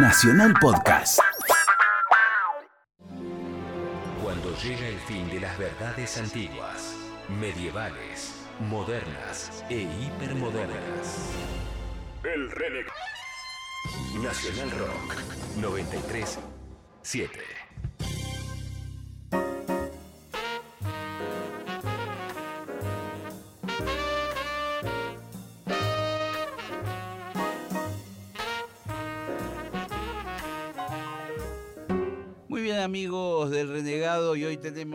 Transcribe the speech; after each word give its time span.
Nacional 0.00 0.54
Podcast. 0.60 1.18
Cuando 4.22 4.56
llega 4.62 4.86
el 4.86 4.98
fin 5.00 5.28
de 5.28 5.40
las 5.40 5.58
verdades 5.58 6.18
antiguas, 6.18 6.94
medievales, 7.40 8.46
modernas 8.60 9.64
e 9.68 9.80
hipermodernas. 9.80 11.30
El 12.22 12.48
Renegado. 12.48 12.94
Nacional 14.22 14.70
Rock 14.78 15.16
93 15.56 16.38
7. 17.02 17.57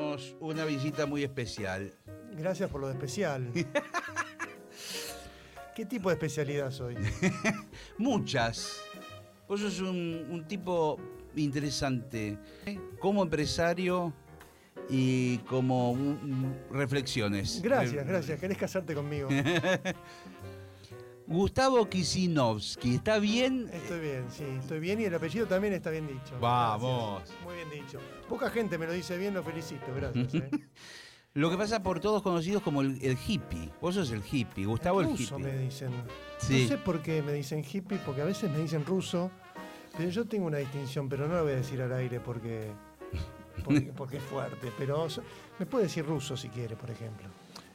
Tenemos 0.03 0.35
una 0.39 0.65
visita 0.65 1.05
muy 1.05 1.23
especial. 1.23 1.93
Gracias 2.33 2.69
por 2.69 2.81
lo 2.81 2.87
de 2.87 2.93
especial. 2.93 3.49
¿Qué 5.75 5.85
tipo 5.85 6.09
de 6.09 6.15
especialidad 6.15 6.71
soy? 6.71 6.95
Muchas. 7.97 8.81
Vos 9.47 9.61
sos 9.61 9.79
un, 9.79 10.27
un 10.29 10.47
tipo 10.47 10.99
interesante 11.35 12.37
¿eh? 12.65 12.79
como 12.99 13.23
empresario 13.23 14.13
y 14.89 15.37
como 15.39 15.97
reflexiones. 16.71 17.61
Gracias, 17.61 18.05
gracias. 18.05 18.39
¿Querés 18.39 18.57
casarte 18.57 18.93
conmigo? 18.93 19.29
Gustavo 21.33 21.89
Kisinovsky, 21.89 22.93
¿está 22.93 23.17
bien? 23.17 23.67
Estoy 23.73 23.99
bien, 24.01 24.25
sí, 24.29 24.43
estoy 24.59 24.79
bien 24.79 25.01
y 25.01 25.05
el 25.05 25.15
apellido 25.15 25.47
también 25.47 25.73
está 25.73 25.89
bien 25.89 26.05
dicho. 26.05 26.37
Vamos. 26.39 27.23
Gracias. 27.23 27.43
Muy 27.43 27.55
bien 27.55 27.69
dicho. 27.71 27.99
Poca 28.29 28.51
gente 28.51 28.77
me 28.77 28.85
lo 28.85 28.93
dice 28.93 29.17
bien, 29.17 29.33
lo 29.33 29.41
felicito, 29.41 29.87
gracias. 29.95 30.31
¿eh? 30.35 30.51
Lo 31.33 31.49
que 31.49 31.57
pasa 31.57 31.81
por 31.81 31.99
todos 31.99 32.21
conocidos 32.21 32.61
como 32.61 32.81
el, 32.81 32.99
el 33.01 33.17
hippie. 33.17 33.71
Vos 33.81 33.95
sos 33.95 34.11
el 34.11 34.21
hippie, 34.31 34.67
Gustavo 34.67 35.01
el, 35.01 35.07
ruso 35.07 35.39
hippie. 35.39 35.51
me 35.51 35.57
dicen. 35.57 35.91
Sí. 36.37 36.61
No 36.61 36.67
sé 36.67 36.77
por 36.77 37.01
qué 37.01 37.23
me 37.23 37.33
dicen 37.33 37.65
hippie, 37.65 37.97
porque 38.05 38.21
a 38.21 38.25
veces 38.25 38.51
me 38.51 38.59
dicen 38.59 38.85
ruso, 38.85 39.31
pero 39.97 40.11
yo 40.11 40.25
tengo 40.25 40.45
una 40.45 40.59
distinción, 40.59 41.09
pero 41.09 41.27
no 41.27 41.33
la 41.33 41.41
voy 41.41 41.53
a 41.53 41.55
decir 41.55 41.81
al 41.81 41.93
aire 41.93 42.19
porque, 42.19 42.67
porque, 43.65 43.91
porque 43.97 44.17
es 44.17 44.23
fuerte. 44.23 44.71
Pero 44.77 45.07
me 45.57 45.65
puede 45.65 45.85
decir 45.85 46.05
ruso 46.05 46.37
si 46.37 46.49
quiere, 46.49 46.75
por 46.75 46.91
ejemplo. 46.91 47.27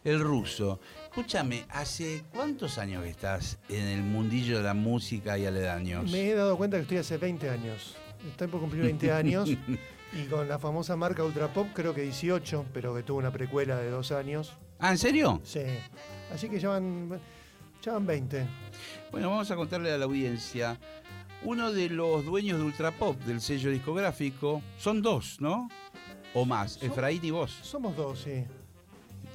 El 0.08 0.20
ruso. 0.20 0.80
Escúchame, 1.04 1.66
¿hace 1.68 2.24
cuántos 2.32 2.78
años 2.78 3.02
que 3.02 3.10
estás 3.10 3.58
en 3.68 3.84
el 3.84 4.02
mundillo 4.02 4.56
de 4.56 4.62
la 4.62 4.72
música 4.72 5.36
y 5.36 5.44
aledaños? 5.44 6.10
Me 6.10 6.30
he 6.30 6.34
dado 6.34 6.56
cuenta 6.56 6.78
que 6.78 6.84
estoy 6.84 6.96
hace 6.96 7.18
20 7.18 7.50
años. 7.50 7.94
Estoy 8.26 8.48
por 8.48 8.58
cumplir 8.60 8.84
20 8.84 9.12
años 9.12 9.50
y 10.14 10.24
con 10.30 10.48
la 10.48 10.58
famosa 10.58 10.96
marca 10.96 11.22
Ultra 11.22 11.52
Pop 11.52 11.68
creo 11.74 11.92
que 11.92 12.00
18, 12.00 12.64
pero 12.72 12.94
que 12.94 13.02
tuvo 13.02 13.18
una 13.18 13.30
precuela 13.30 13.76
de 13.76 13.90
dos 13.90 14.10
años. 14.10 14.56
¿Ah, 14.78 14.92
en 14.92 14.96
serio? 14.96 15.42
Sí. 15.44 15.60
Así 16.32 16.48
que 16.48 16.58
ya 16.58 16.70
van, 16.70 17.20
ya 17.82 17.92
van 17.92 18.06
20. 18.06 18.46
Bueno, 19.12 19.28
vamos 19.28 19.50
a 19.50 19.56
contarle 19.56 19.92
a 19.92 19.98
la 19.98 20.06
audiencia. 20.06 20.80
Uno 21.44 21.70
de 21.70 21.90
los 21.90 22.24
dueños 22.24 22.58
de 22.58 22.64
Ultrapop, 22.64 23.20
del 23.24 23.42
sello 23.42 23.70
discográfico, 23.70 24.62
son 24.78 25.02
dos, 25.02 25.38
¿no? 25.38 25.68
O 26.32 26.46
más, 26.46 26.82
Efraín 26.82 27.22
y 27.26 27.30
vos, 27.30 27.58
Somos 27.62 27.94
dos, 27.94 28.20
sí. 28.20 28.46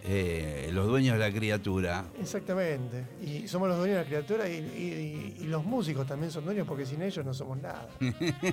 Eh, 0.06 0.70
los 0.74 0.88
dueños 0.88 1.18
de 1.18 1.20
la 1.30 1.34
criatura. 1.34 2.06
Exactamente. 2.20 3.06
Y 3.22 3.48
somos 3.48 3.70
los 3.70 3.78
dueños 3.78 3.98
de 3.98 4.04
la 4.04 4.08
criatura 4.08 4.50
y, 4.50 4.54
y- 4.58 5.44
y 5.44 5.48
los 5.48 5.64
músicos 5.64 6.06
también 6.06 6.32
son 6.32 6.44
dueños 6.46 6.68
porque 6.68 6.86
sin 6.86 7.02
ellos 7.02 7.26
no 7.26 7.34
somos 7.34 7.58
nada. 7.62 7.88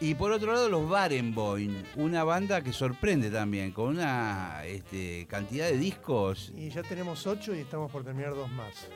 Y 0.00 0.16
por 0.16 0.32
otro 0.32 0.52
lado, 0.52 0.68
los 0.68 0.88
Barenboim, 0.90 1.72
una 1.96 2.24
banda 2.24 2.62
que 2.62 2.72
sorprende 2.72 3.30
también, 3.30 3.70
con 3.70 3.90
una 3.90 4.64
este, 4.66 5.24
cantidad 5.28 5.66
de 5.66 5.78
discos. 5.78 6.52
Y 6.56 6.68
ya 6.70 6.82
tenemos 6.82 7.24
8 7.28 7.54
y 7.54 7.60
estamos 7.60 7.92
por 7.92 8.02
terminar 8.02 8.34
dos 8.34 8.50
más. 8.50 8.88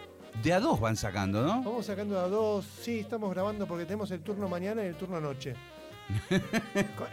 De 0.42 0.52
a 0.52 0.58
dos 0.58 0.80
van 0.80 0.96
sacando, 0.96 1.42
¿no? 1.42 1.62
Vamos 1.62 1.86
sacando 1.86 2.18
a 2.18 2.26
dos. 2.28 2.66
Sí, 2.82 2.98
estamos 2.98 3.30
grabando 3.30 3.64
porque 3.66 3.84
tenemos 3.84 4.10
el 4.10 4.20
turno 4.22 4.48
mañana 4.48 4.82
y 4.82 4.86
el 4.88 4.96
turno 4.96 5.20
noche. 5.20 5.54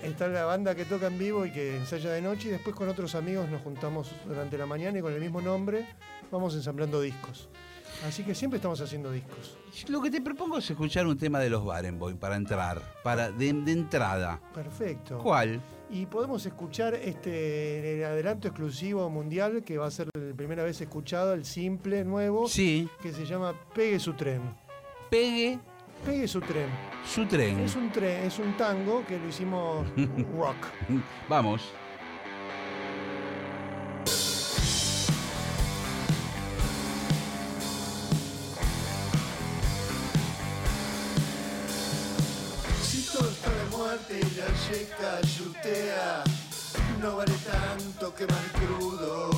Está 0.02 0.28
la 0.28 0.46
banda 0.46 0.76
que 0.76 0.86
toca 0.86 1.08
en 1.08 1.18
vivo 1.18 1.46
y 1.46 1.52
que 1.52 1.76
ensaya 1.78 2.12
de 2.12 2.22
noche 2.22 2.48
y 2.48 2.52
después 2.52 2.76
con 2.76 2.88
otros 2.90 3.16
amigos 3.16 3.50
nos 3.50 3.62
juntamos 3.62 4.12
durante 4.26 4.58
la 4.58 4.66
mañana 4.66 5.00
y 5.00 5.02
con 5.02 5.14
el 5.14 5.20
mismo 5.22 5.42
nombre 5.42 5.86
vamos 6.32 6.56
ensamblando 6.56 7.02
discos. 7.02 7.50
Así 8.06 8.24
que 8.24 8.36
siempre 8.36 8.58
estamos 8.58 8.82
haciendo 8.82 9.10
discos. 9.12 9.58
Lo 9.88 10.02
que 10.02 10.12
te 10.12 10.20
propongo 10.22 10.58
es 10.58 10.70
escuchar 10.70 11.08
un 11.08 11.18
tema 11.18 11.40
de 11.40 11.50
los 11.50 11.64
Barenboim 11.64 12.18
para 12.18 12.36
entrar, 12.36 12.82
para 13.04 13.32
de, 13.32 13.54
de 13.54 13.72
entrada. 13.72 14.40
Perfecto. 14.54 15.18
¿Cuál? 15.20 15.62
Y 15.90 16.06
podemos 16.08 16.46
escuchar 16.46 16.94
este 16.96 17.98
el 17.98 18.04
adelanto 18.04 18.48
exclusivo 18.50 19.10
mundial 19.10 19.64
que 19.64 19.78
va 19.78 19.88
a 19.88 19.92
ser 19.92 20.10
la 20.14 20.36
primera 20.36 20.64
vez 20.64 20.82
escuchado, 20.82 21.34
el 21.34 21.46
simple 21.46 22.04
nuevo, 22.04 22.48
Sí, 22.50 22.90
que 23.02 23.14
se 23.14 23.26
llama 23.26 23.54
Pegue 23.74 24.00
su 24.00 24.14
tren. 24.14 24.42
pegue 25.10 25.60
Pegue 26.06 26.28
su 26.28 26.40
tren. 26.40 26.70
su 27.06 27.26
tren. 27.26 27.60
Es 27.62 27.76
un 27.76 27.92
tren, 27.92 28.26
es 28.26 28.38
un 28.40 28.56
tango 28.58 29.04
que 29.06 29.18
lo 29.18 29.28
hicimos 29.28 29.88
rock. 30.38 30.58
Vamos. 31.28 31.62
Si 42.84 43.02
todo 43.12 43.30
está 43.30 43.50
de 43.50 43.78
muerte 43.78 44.20
y 44.22 44.38
la 44.38 44.48
yeca 44.70 45.22
yutea, 45.22 46.24
no 47.02 47.18
vale 47.18 47.34
tanto 47.52 48.14
quemar 48.14 48.44
crudo. 48.54 49.30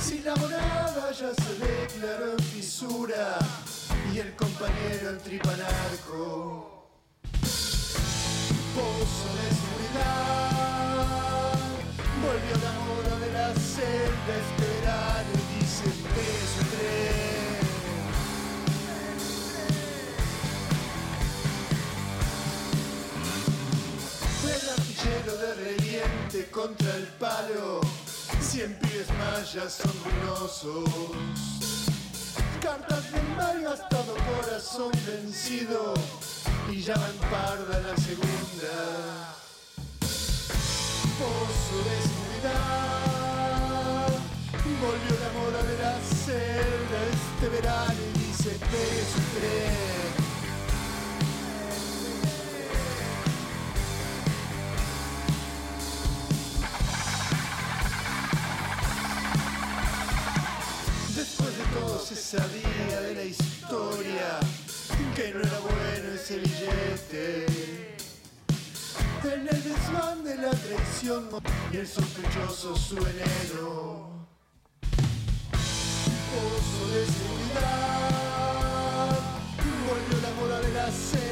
Si 0.00 0.20
la 0.20 0.34
morada 0.36 1.10
ya 1.12 1.32
se 1.34 1.54
declaró 1.58 2.32
en 2.32 2.38
fisura 2.44 3.38
y 4.16 4.18
el 4.18 4.34
compañero 4.34 5.10
en 5.10 5.18
tripanarco. 5.18 6.88
Pozo 8.74 9.28
de 9.36 9.48
seguridad, 9.60 10.80
volvió 12.24 12.54
la 12.64 12.72
moda 12.86 13.14
de 13.20 13.28
la 13.32 13.48
celda 13.54 14.32
este 14.42 14.64
verano 14.80 15.32
y 15.34 15.36
dice 15.60 15.86
peso 16.14 16.62
tren. 16.72 17.64
El 24.54 24.64
artillero 24.70 25.32
de 25.36 25.50
reliente 25.62 26.38
contra 26.50 26.90
el 26.96 27.06
palo. 27.18 27.80
Cien 28.40 28.78
pibes 28.78 29.08
mayas 29.18 29.72
son 29.74 29.92
ruinosos. 30.04 31.85
Cartas 32.66 33.12
del 33.12 33.28
mal 33.36 33.62
gastado, 33.62 34.12
corazón 34.26 34.90
vencido. 35.06 35.94
Y 36.68 36.82
ya 36.82 36.96
va 36.96 37.08
en 37.08 37.18
parda 37.30 37.78
la 37.78 37.96
segunda. 37.96 38.74
Pozo 41.16 41.78
de 41.86 41.96
seguridad. 42.10 43.38
Volvió 44.82 45.14
la 45.22 45.30
moda 45.38 45.62
de 45.62 45.76
la 45.78 45.94
celda 46.00 46.98
este 47.12 47.46
verano 47.50 48.00
y 48.02 48.18
dice 48.18 48.50
pegue 48.58 49.04
su 49.14 49.20
tren. 49.38 49.95
Sabía 62.36 63.00
de 63.00 63.14
la 63.14 63.24
historia 63.24 64.38
que 65.14 65.32
no 65.32 65.40
era 65.40 65.58
bueno 65.60 66.14
ese 66.14 66.38
billete. 66.38 67.46
En 69.24 69.48
el 69.48 69.62
desván 69.64 70.22
de 70.22 70.36
la 70.36 70.50
traición 70.50 71.28
y 71.72 71.76
el 71.78 71.86
sospechoso 71.86 72.76
su 72.76 72.96
veneno. 72.96 74.26
Pozo 76.30 76.82
de 76.92 77.06
seguridad. 77.16 78.36
Volvió 79.88 80.16
la 80.20 80.32
moda 80.40 80.60
de 80.60 80.72
la 80.74 80.90
celda 80.90 81.25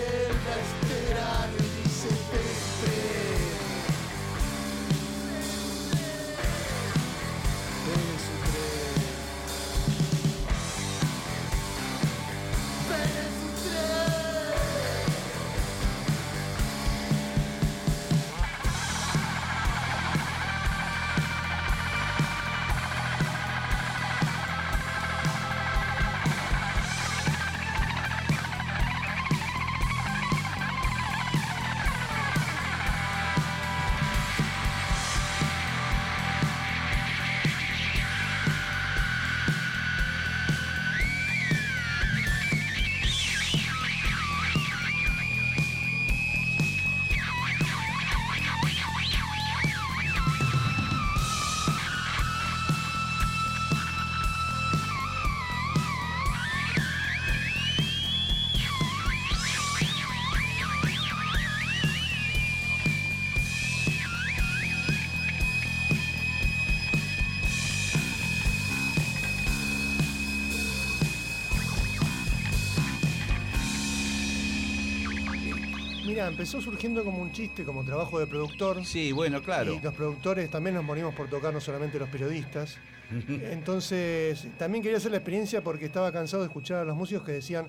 Mira, 76.14 76.28
empezó 76.28 76.60
surgiendo 76.60 77.02
como 77.02 77.20
un 77.20 77.32
chiste, 77.32 77.64
como 77.64 77.84
trabajo 77.84 78.20
de 78.20 78.28
productor. 78.28 78.84
Sí, 78.84 79.10
bueno, 79.10 79.42
claro. 79.42 79.74
Y 79.74 79.80
los 79.80 79.92
productores 79.92 80.48
también 80.48 80.76
nos 80.76 80.84
morimos 80.84 81.12
por 81.12 81.28
tocar, 81.28 81.52
no 81.52 81.60
solamente 81.60 81.98
los 81.98 82.08
periodistas. 82.08 82.76
Entonces, 83.28 84.46
también 84.56 84.80
quería 84.80 84.98
hacer 84.98 85.10
la 85.10 85.16
experiencia 85.16 85.64
porque 85.64 85.86
estaba 85.86 86.12
cansado 86.12 86.44
de 86.44 86.46
escuchar 86.46 86.78
a 86.78 86.84
los 86.84 86.94
músicos 86.94 87.24
que 87.24 87.32
decían, 87.32 87.66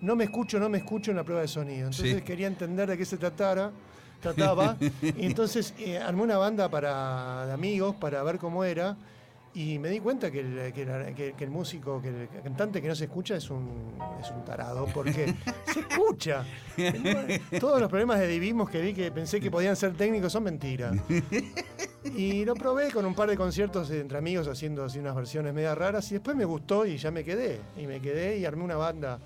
no 0.00 0.14
me 0.14 0.22
escucho, 0.22 0.60
no 0.60 0.68
me 0.68 0.78
escucho 0.78 1.10
en 1.10 1.16
la 1.16 1.24
prueba 1.24 1.42
de 1.42 1.48
sonido. 1.48 1.88
Entonces 1.88 2.18
Sí. 2.18 2.22
quería 2.22 2.46
entender 2.46 2.88
de 2.88 2.96
qué 2.96 3.04
se 3.04 3.16
tratara, 3.16 3.72
trataba. 4.22 4.76
y 5.02 5.26
entonces 5.26 5.74
eh, 5.80 5.98
armé 5.98 6.22
una 6.22 6.38
banda 6.38 6.68
para, 6.70 7.46
de 7.46 7.52
amigos 7.52 7.96
para 7.96 8.22
ver 8.22 8.38
cómo 8.38 8.62
era. 8.62 8.96
Y 9.60 9.78
me 9.80 9.88
di 9.88 9.98
cuenta 9.98 10.30
que 10.30 10.40
el, 10.40 10.72
que 10.72 10.84
la- 10.84 11.12
que- 11.14 11.32
que 11.32 11.42
el 11.44 11.50
músico, 11.50 12.00
que 12.00 12.08
el 12.10 12.28
cantante 12.44 12.80
que 12.80 12.86
no 12.86 12.94
se 12.94 13.04
escucha 13.06 13.34
es 13.34 13.50
un, 13.50 13.92
es 14.22 14.30
un 14.30 14.44
tarado, 14.44 14.86
porque 14.94 15.34
se 15.72 15.80
escucha. 15.80 16.44
Todos 17.58 17.80
los 17.80 17.88
problemas 17.88 18.20
de 18.20 18.28
divismos 18.28 18.70
que 18.70 18.80
vi 18.80 18.94
que 18.94 19.10
pensé 19.10 19.40
que 19.40 19.50
podían 19.50 19.74
ser 19.74 19.94
técnicos 19.94 20.32
son 20.32 20.44
mentiras. 20.44 20.94
Y 22.16 22.44
lo 22.44 22.54
probé 22.54 22.92
con 22.92 23.04
un 23.04 23.14
par 23.14 23.28
de 23.28 23.36
conciertos 23.36 23.90
entre 23.90 24.18
amigos 24.18 24.46
haciendo 24.46 24.84
así 24.84 24.98
unas 25.00 25.16
versiones 25.16 25.52
media 25.52 25.74
raras 25.74 26.08
y 26.10 26.14
después 26.14 26.36
me 26.36 26.44
gustó 26.44 26.86
y 26.86 26.96
ya 26.96 27.10
me 27.10 27.24
quedé. 27.24 27.60
Y 27.76 27.86
me 27.86 28.00
quedé 28.00 28.38
y 28.38 28.44
armé 28.44 28.62
una 28.64 28.76
banda. 28.76 29.18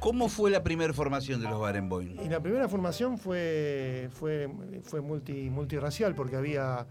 ¿Cómo 0.00 0.28
fue 0.28 0.50
la 0.50 0.62
primera 0.62 0.92
formación 0.92 1.40
de 1.40 1.48
los 1.48 1.60
Barenboim? 1.60 2.20
Y 2.20 2.28
la 2.28 2.40
primera 2.40 2.68
formación 2.68 3.16
fue, 3.18 4.08
fue, 4.12 4.48
fue 4.82 5.00
multi, 5.00 5.48
multirracial 5.48 6.14
porque 6.14 6.36
había, 6.36 6.86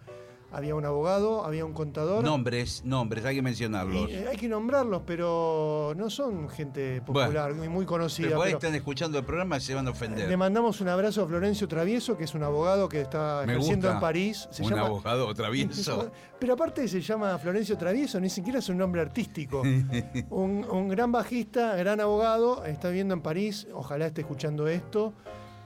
había 0.51 0.73
un 0.75 0.85
abogado, 0.85 1.43
había 1.45 1.65
un 1.65 1.73
contador. 1.73 2.23
Nombres, 2.23 2.83
nombres, 2.85 3.25
hay 3.25 3.35
que 3.35 3.41
mencionarlos. 3.41 4.09
Y, 4.09 4.13
eh, 4.13 4.27
hay 4.29 4.37
que 4.37 4.47
nombrarlos, 4.47 5.01
pero 5.05 5.93
no 5.97 6.09
son 6.09 6.47
gente 6.49 7.01
popular 7.01 7.51
y 7.63 7.67
muy 7.67 7.85
conocida. 7.85 8.27
Pero 8.27 8.37
por 8.37 8.45
ahí 8.47 8.51
pero- 8.53 8.59
están 8.59 8.75
escuchando 8.75 9.19
el 9.19 9.25
programa 9.25 9.57
y 9.57 9.61
se 9.61 9.73
van 9.75 9.87
a 9.87 9.91
ofender. 9.91 10.29
Le 10.29 10.37
mandamos 10.37 10.79
un 10.79 10.87
abrazo 10.87 11.23
a 11.23 11.27
Florencio 11.27 11.67
Travieso, 11.67 12.17
que 12.17 12.23
es 12.23 12.33
un 12.35 12.43
abogado 12.43 12.87
que 12.87 13.01
está 13.01 13.43
ejerciendo 13.43 13.91
en 13.91 13.99
París. 13.99 14.47
Se 14.51 14.63
un 14.63 14.69
llama, 14.69 14.85
abogado 14.85 15.33
travieso. 15.33 16.09
Pero 16.39 16.53
aparte 16.53 16.87
se 16.87 17.01
llama 17.01 17.37
Florencio 17.37 17.77
Travieso, 17.77 18.19
ni 18.19 18.29
siquiera 18.29 18.59
es 18.59 18.69
un 18.69 18.77
nombre 18.77 19.01
artístico. 19.01 19.61
un, 20.29 20.65
un 20.69 20.87
gran 20.87 21.11
bajista, 21.11 21.75
gran 21.75 21.99
abogado, 21.99 22.63
está 22.65 22.87
viviendo 22.89 23.13
en 23.13 23.21
París, 23.21 23.67
ojalá 23.73 24.05
esté 24.07 24.21
escuchando 24.21 24.67
esto, 24.67 25.13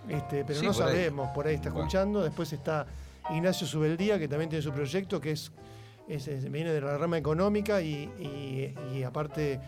este, 0.07 0.43
pero 0.45 0.59
Sí, 0.59 0.65
no 0.65 0.73
por 0.73 0.81
ahí. 0.83 0.89
sabemos, 0.89 1.29
por 1.35 1.47
ahí 1.47 1.55
está 1.55 1.69
Bueno. 1.69 1.81
escuchando. 1.85 2.23
Después 2.23 2.53
está 2.53 2.85
Ignacio 3.31 3.65
Subeldía, 3.67 4.17
que 4.19 4.27
también 4.27 4.49
tiene 4.49 4.61
su 4.63 4.71
proyecto, 4.71 5.19
que 5.21 5.31
es, 5.31 5.51
es- 6.07 6.27
es- 6.27 6.51
viene 6.51 6.71
de 6.73 6.81
la 6.81 6.97
rama 6.97 7.17
económica 7.17 7.81
y, 7.81 8.09
y- 8.19 8.73
y 8.97 9.03
aparte 9.03 9.59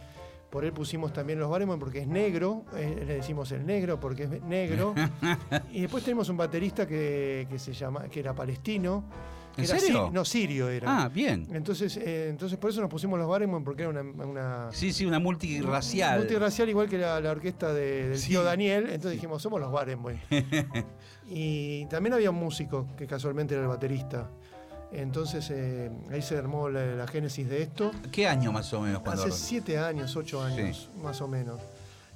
por 0.50 0.66
él 0.66 0.74
pusimos 0.74 1.14
también 1.14 1.40
los 1.40 1.50
Baremon 1.50 1.80
porque 1.80 2.00
es 2.00 2.08
negro, 2.08 2.66
eh, 2.76 3.04
le 3.08 3.14
decimos 3.16 3.52
el 3.54 3.66
negro 3.66 4.00
porque 4.00 4.24
es 4.24 4.42
negro. 4.44 4.94
y 5.72 5.82
después 5.82 6.04
tenemos 6.04 6.28
un 6.30 6.38
baterista 6.38 6.86
que, 6.88 7.48
que 7.50 7.58
se 7.60 7.72
llama, 7.74 8.04
que 8.10 8.20
era 8.20 8.34
palestino. 8.34 9.04
¿En 9.58 9.64
era 9.66 9.80
serio? 9.80 10.08
si- 10.08 10.14
no, 10.14 10.26
sirio 10.26 10.70
era. 10.70 11.04
Ah, 11.04 11.10
bien. 11.10 11.48
Entonces, 11.54 11.98
eh, 11.98 12.30
entonces 12.30 12.58
por 12.58 12.70
eso 12.70 12.82
nos 12.82 12.90
pusimos 12.90 13.20
los 13.20 13.28
Baremon 13.28 13.64
porque 13.64 13.84
era 13.84 13.90
una, 13.90 14.02
una 14.02 14.70
Sí, 14.72 14.94
sí, 14.94 15.06
una 15.06 15.20
multirracial. 15.20 16.20
multirracial 16.20 16.70
igual 16.70 16.88
que 16.90 16.98
la, 16.98 17.20
la 17.20 17.32
orquesta 17.32 17.74
de- 17.74 18.10
del 18.10 18.18
Sí. 18.20 18.30
tío 18.30 18.44
Daniel. 18.44 18.86
Entonces 18.86 19.12
dijimos, 19.14 19.42
somos 19.42 19.60
los 19.60 19.72
Barenboim. 19.72 20.18
y 21.30 21.86
también 21.86 22.14
había 22.14 22.30
un 22.32 22.38
músico 22.38 22.88
que 22.98 23.08
casualmente 23.08 23.54
era 23.54 23.64
el 23.64 23.70
baterista. 23.70 24.30
Entonces 24.92 25.50
eh, 25.52 25.90
ahí 26.12 26.22
se 26.22 26.38
armó 26.38 26.68
la, 26.70 26.86
la 26.96 27.08
génesis 27.08 27.48
de 27.48 27.62
esto. 27.62 27.92
¿Qué 28.12 28.28
año 28.28 28.52
más 28.52 28.74
o 28.74 28.82
menos 28.82 29.02
cuando 29.02 29.24
Hace 29.24 29.32
siete 29.32 29.78
años, 29.78 30.16
ocho 30.16 30.44
años, 30.44 30.90
más 31.02 31.22
o 31.22 31.28
menos. 31.28 31.62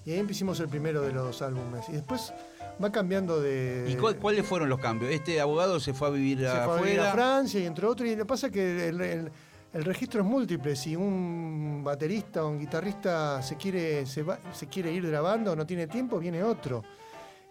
Y 0.05 0.11
ahí 0.11 0.25
hicimos 0.29 0.59
el 0.59 0.67
primero 0.67 1.01
de 1.01 1.13
los 1.13 1.41
álbumes. 1.41 1.87
Y 1.89 1.93
después 1.93 2.33
va 2.83 2.91
cambiando 2.91 3.39
de. 3.41 3.87
¿Y 3.89 3.95
cuál- 3.95 4.17
cuáles 4.17 4.45
fueron 4.45 4.69
los 4.69 4.79
cambios? 4.79 5.11
¿Este 5.11 5.39
abogado 5.41 5.79
se 5.79 5.93
fue 5.93 6.07
a 6.07 6.11
vivir 6.11 6.39
se 6.39 6.45
fue 6.65 6.77
a 6.77 6.81
vivir 6.81 6.99
a 6.99 7.11
Francia 7.13 7.59
y 7.59 7.65
entre 7.65 7.85
otros. 7.85 8.07
Y 8.09 8.11
lo 8.15 8.23
que 8.23 8.25
pasa 8.27 8.47
es 8.47 8.53
que 8.53 8.89
el, 8.89 9.01
el- 9.01 9.31
el 9.73 9.83
registro 9.83 10.21
es 10.21 10.25
múltiple. 10.27 10.75
Si 10.75 10.95
un 10.95 11.81
baterista 11.83 12.45
o 12.45 12.49
un 12.49 12.59
guitarrista 12.59 13.41
se 13.41 13.57
quiere, 13.57 14.05
se, 14.05 14.23
va- 14.23 14.39
se 14.53 14.67
quiere 14.67 14.91
ir 14.91 15.05
de 15.05 15.11
la 15.11 15.21
banda 15.21 15.51
o 15.51 15.55
no 15.55 15.65
tiene 15.65 15.87
tiempo, 15.87 16.17
viene 16.19 16.41
otro. 16.43 16.83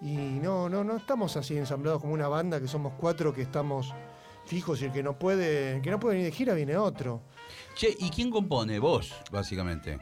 Y 0.01 0.15
no, 0.17 0.69
no, 0.69 0.83
no 0.85 0.97
estamos 0.97 1.37
así 1.37 1.57
ensamblados 1.57 2.01
como 2.01 2.15
una 2.15 2.29
banda 2.29 2.61
que 2.61 2.69
somos 2.69 2.95
cuatro 2.99 3.33
que 3.33 3.43
estamos 3.43 3.93
fijos 4.47 4.81
y 4.83 4.87
el 4.87 4.93
que 4.93 5.03
no 5.03 5.19
puede, 5.19 5.77
el 5.77 5.83
que 5.83 5.91
no 5.91 5.99
puede 6.01 6.17
venir 6.17 6.31
de 6.31 6.37
gira 6.37 6.53
viene 6.55 6.77
otro. 6.77 7.23
Che, 7.75 7.95
¿y 7.99 8.11
quién 8.11 8.31
compone? 8.31 8.79
Vos, 8.79 9.13
básicamente. 9.31 9.99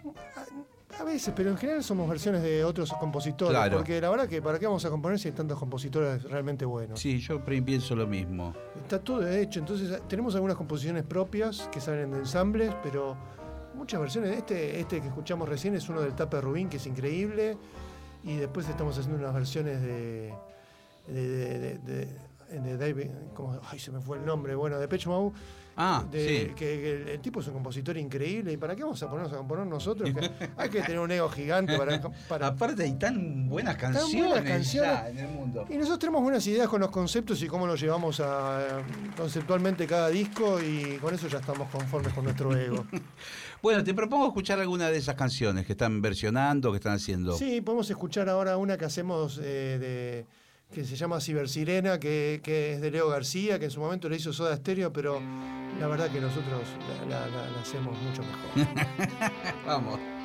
A 1.00 1.05
veces, 1.05 1.33
pero 1.35 1.50
en 1.50 1.56
general 1.56 1.83
somos 1.83 2.09
versiones 2.09 2.43
de 2.43 2.65
otros 2.65 2.93
compositores. 2.94 3.53
Claro. 3.56 3.79
Porque 3.79 4.00
la 4.00 4.11
verdad 4.11 4.29
que 4.29 4.41
para 4.43 4.59
qué 4.59 4.67
vamos 4.67 4.85
a 4.85 4.91
componer 4.91 5.19
si 5.19 5.29
hay 5.29 5.35
tantos 5.35 5.59
compositores 5.59 6.23
realmente 6.25 6.65
buenos. 6.65 7.00
Sí, 7.00 7.19
yo 7.19 7.43
pienso 7.44 7.97
lo 7.97 8.06
mismo. 8.06 8.55
Está 8.77 8.99
todo 9.00 9.27
hecho, 9.29 9.59
entonces 9.61 10.03
tenemos 10.09 10.35
algunas 10.35 10.56
composiciones 10.56 11.03
propias 11.05 11.69
que 11.73 11.81
salen 11.81 12.11
de 12.11 12.19
ensambles, 12.19 12.73
pero 12.83 13.17
muchas 13.75 14.00
versiones. 14.00 14.37
Este, 14.37 14.79
este 14.81 15.00
que 15.00 15.09
escuchamos 15.09 15.49
recién 15.49 15.75
es 15.75 15.89
uno 15.89 16.03
del 16.03 16.15
Tape 16.15 16.41
Rubín, 16.41 16.69
que 16.69 16.77
es 16.77 16.87
increíble. 16.87 17.56
Y 18.25 18.37
después 18.37 18.69
estamos 18.69 18.97
haciendo 18.99 19.19
unas 19.19 19.35
versiones 19.35 19.81
de. 19.81 20.33
de, 21.08 21.29
de, 21.29 21.58
de- 21.58 21.79
de- 21.79 22.32
de 22.61 22.77
David. 22.77 23.06
¿cómo? 23.34 23.58
ay, 23.70 23.79
se 23.79 23.91
me 23.91 23.99
fue 24.03 24.19
el 24.19 24.27
nombre. 24.27 24.55
Bueno, 24.55 24.79
de 24.79 24.87
Pech 24.87 25.06
Mode. 25.06 25.32
Ah, 25.76 26.05
de- 26.10 26.29
sí. 26.29 26.46
que, 26.55 26.55
que 26.55 27.12
el, 27.14 27.20
tipo 27.20 27.41
es 27.41 27.46
un 27.46 27.55
compositor 27.55 27.96
increíble. 27.96 28.52
¿Y 28.52 28.56
para 28.56 28.76
qué 28.76 28.82
vamos 28.82 29.02
a 29.02 29.08
ponernos 29.08 29.32
a 29.32 29.36
componer 29.38 29.67
nosotros? 29.67 30.10
Que 30.12 30.31
hay 30.56 30.69
que 30.69 30.82
tener 30.82 30.98
un 30.98 31.10
ego 31.10 31.29
gigante 31.31 31.76
para. 31.79 32.00
para 32.29 32.46
Aparte 32.48 32.82
hay 32.82 32.93
tan 32.94 33.48
buenas 33.48 33.76
canciones, 33.76 34.29
buenas 34.31 34.48
canciones. 34.48 34.91
ya 34.93 35.08
en 35.08 35.19
el 35.19 35.29
mundo. 35.29 35.67
y 35.70 35.74
nosotros 35.74 35.98
tenemos 35.98 36.22
buenas 36.22 36.46
ideas 36.46 36.69
con 36.69 36.81
los 36.81 36.91
conceptos 36.91 37.43
y 37.43 37.46
cómo 37.46 37.67
los 37.67 37.81
llevamos 37.81 38.20
a, 38.20 38.82
conceptualmente 39.17 39.86
cada 39.86 40.08
disco 40.08 40.60
y 40.60 40.98
con 40.98 41.14
eso 41.14 41.29
ya 41.29 41.38
estamos 41.38 41.69
conformes 41.70 42.12
con 42.12 42.24
nuestro 42.24 42.56
ego. 42.56 42.84
Bueno, 43.62 43.84
te 43.84 43.94
propongo 43.94 44.26
escuchar 44.26 44.58
alguna 44.58 44.88
de 44.91 44.98
esas 44.98 45.14
canciones 45.14 45.64
que 45.64 45.74
están 45.74 46.02
versionando, 46.02 46.72
que 46.72 46.79
están 46.79 46.94
haciendo. 46.94 47.36
Sí, 47.38 47.60
podemos 47.60 47.88
escuchar 47.88 48.29
ahora 48.29 48.56
una 48.56 48.76
que 48.76 48.84
hacemos 48.86 49.38
eh, 49.41 49.79
de 49.81 50.26
que 50.72 50.84
se 50.84 50.96
llama 50.96 51.20
Cibersirena, 51.20 52.00
que, 52.00 52.41
que 52.43 52.74
es 52.74 52.81
de 52.81 52.91
Leo 52.91 53.08
García, 53.08 53.58
que 53.58 53.67
en 53.67 53.70
su 53.70 53.81
momento 53.81 54.08
le 54.08 54.17
hizo 54.17 54.32
Soda 54.32 54.56
Stereo, 54.56 54.93
pero 54.93 55.20
la 55.79 55.86
verdad 55.86 56.10
que 56.10 56.20
nosotros 56.20 56.62
la, 57.08 57.60
hacemos 57.60 57.96
mucho 58.00 58.22
mejor. 58.22 59.32
Vamos. 59.67 60.21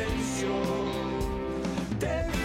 silencio. 0.00 0.48
Te 1.98 2.39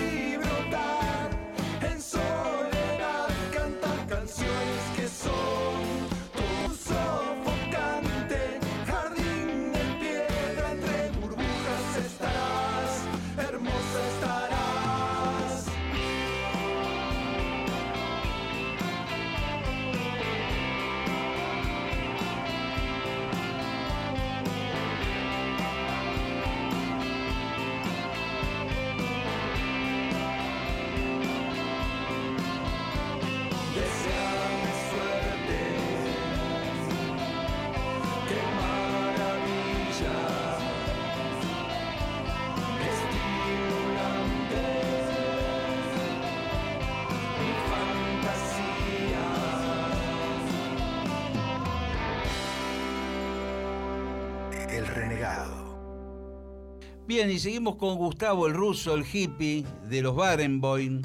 Bien, 57.15 57.31
y 57.31 57.39
seguimos 57.39 57.77
con 57.77 57.95
Gustavo, 57.95 58.45
el 58.45 58.53
ruso, 58.53 58.93
el 58.93 59.05
hippie 59.05 59.63
de 59.87 60.01
los 60.01 60.13
Barenboim. 60.17 61.01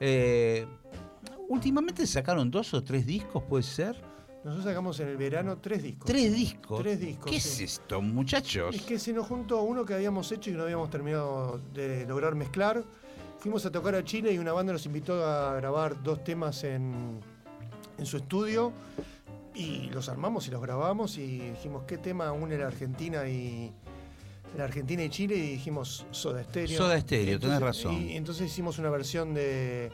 Eh, 0.00 0.66
últimamente 1.50 2.06
sacaron 2.06 2.50
dos 2.50 2.72
o 2.72 2.82
tres 2.82 3.04
discos, 3.04 3.42
¿puede 3.42 3.62
ser? 3.62 3.94
Nosotros 4.42 4.64
sacamos 4.64 4.98
en 5.00 5.08
el 5.08 5.18
verano 5.18 5.58
tres 5.58 5.82
discos. 5.82 6.06
Tres 6.06 6.34
discos. 6.34 6.80
Tres 6.80 6.98
discos, 6.98 7.30
¿Qué 7.30 7.38
sí. 7.38 7.64
es 7.64 7.72
esto, 7.72 8.00
muchachos? 8.00 8.74
Es 8.74 8.80
que 8.84 8.98
se 8.98 9.12
nos 9.12 9.26
juntó 9.26 9.60
uno 9.60 9.84
que 9.84 9.92
habíamos 9.92 10.32
hecho 10.32 10.48
y 10.48 10.54
no 10.54 10.62
habíamos 10.62 10.88
terminado 10.88 11.60
de 11.74 12.06
lograr 12.06 12.34
mezclar. 12.34 12.82
Fuimos 13.38 13.66
a 13.66 13.70
tocar 13.70 13.96
a 13.96 14.02
Chile 14.02 14.32
y 14.32 14.38
una 14.38 14.54
banda 14.54 14.72
nos 14.72 14.86
invitó 14.86 15.26
a 15.26 15.56
grabar 15.56 16.02
dos 16.02 16.24
temas 16.24 16.64
en, 16.64 17.20
en 17.98 18.06
su 18.06 18.16
estudio 18.16 18.72
y 19.54 19.90
los 19.90 20.08
armamos 20.08 20.48
y 20.48 20.50
los 20.50 20.62
grabamos 20.62 21.18
y 21.18 21.50
dijimos 21.50 21.82
qué 21.86 21.98
tema 21.98 22.32
une 22.32 22.56
la 22.56 22.68
Argentina 22.68 23.28
y 23.28 23.74
la 24.56 24.64
Argentina 24.64 25.02
y 25.02 25.08
Chile 25.10 25.36
y 25.36 25.40
dijimos 25.52 26.06
Soda 26.10 26.42
Stereo. 26.44 26.78
Soda 26.78 27.00
Stereo, 27.00 27.38
tenés 27.40 27.56
Entonces- 27.56 27.84
razón. 27.84 28.02
Y 28.02 28.16
entonces 28.16 28.46
hicimos 28.50 28.78
una 28.78 28.90
versión 28.90 29.34
de 29.34 29.90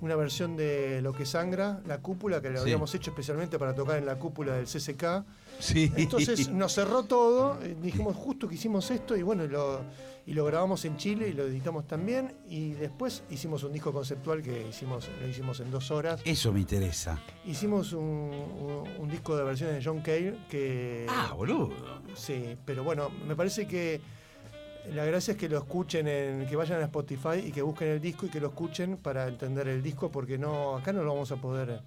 una 0.00 0.16
versión 0.16 0.56
de 0.56 1.00
Lo 1.02 1.12
que 1.12 1.26
sangra, 1.26 1.80
la 1.86 1.98
cúpula 1.98 2.40
que 2.40 2.50
lo 2.50 2.56
Sí. 2.58 2.62
habíamos 2.62 2.94
hecho 2.94 3.10
especialmente 3.10 3.58
para 3.58 3.74
tocar 3.74 3.98
en 3.98 4.06
la 4.06 4.18
cúpula 4.18 4.54
del 4.54 4.66
CCK. 4.66 5.24
Sí. 5.58 5.92
Entonces 5.96 6.48
nos 6.52 6.72
cerró 6.74 7.02
todo, 7.04 7.58
eh, 7.62 7.76
dijimos 7.82 8.16
justo 8.16 8.48
que 8.48 8.54
hicimos 8.54 8.90
esto 8.90 9.16
y 9.16 9.22
bueno, 9.22 9.44
y 9.44 9.48
lo, 9.48 9.80
y 10.26 10.32
lo 10.32 10.44
grabamos 10.46 10.84
en 10.86 10.96
Chile 10.96 11.28
y 11.28 11.32
lo 11.34 11.44
editamos 11.44 11.86
también 11.86 12.34
y 12.48 12.70
después 12.72 13.24
hicimos 13.30 13.62
un 13.64 13.72
disco 13.72 13.92
conceptual 13.92 14.40
que 14.42 14.68
hicimos, 14.68 15.08
lo 15.20 15.28
hicimos 15.28 15.60
en 15.60 15.70
dos 15.70 15.90
horas. 15.90 16.20
Eso 16.24 16.50
me 16.52 16.60
interesa. 16.60 17.20
Hicimos 17.44 17.92
un, 17.92 18.02
un- 18.04 18.88
un 18.98 19.08
disco 19.10 19.36
de 19.36 19.44
versiones 19.44 19.76
de 19.76 19.84
John 19.84 20.00
Cale 20.00 20.36
que... 20.48 21.06
Ah, 21.10 21.34
boludo. 21.36 21.70
Sí, 22.14 22.56
pero 22.64 22.84
bueno, 22.84 23.10
me 23.26 23.36
parece 23.36 23.66
que 23.66 24.00
la 24.94 25.04
gracia 25.04 25.32
es 25.32 25.38
que 25.38 25.48
lo 25.48 25.58
escuchen, 25.58 26.08
en, 26.08 26.46
que 26.46 26.56
vayan 26.56 26.80
a 26.80 26.84
Spotify 26.84 27.38
y 27.46 27.52
que 27.52 27.62
busquen 27.62 27.88
el 27.88 28.00
disco 28.00 28.26
y 28.26 28.28
que 28.28 28.40
lo 28.40 28.48
escuchen 28.48 28.96
para 28.96 29.28
entender 29.28 29.68
el 29.68 29.82
disco 29.82 30.10
porque 30.10 30.38
no 30.38 30.76
acá 30.76 30.92
no 30.92 31.02
lo 31.02 31.12
vamos 31.12 31.30
a 31.32 31.36
poder 31.36 31.80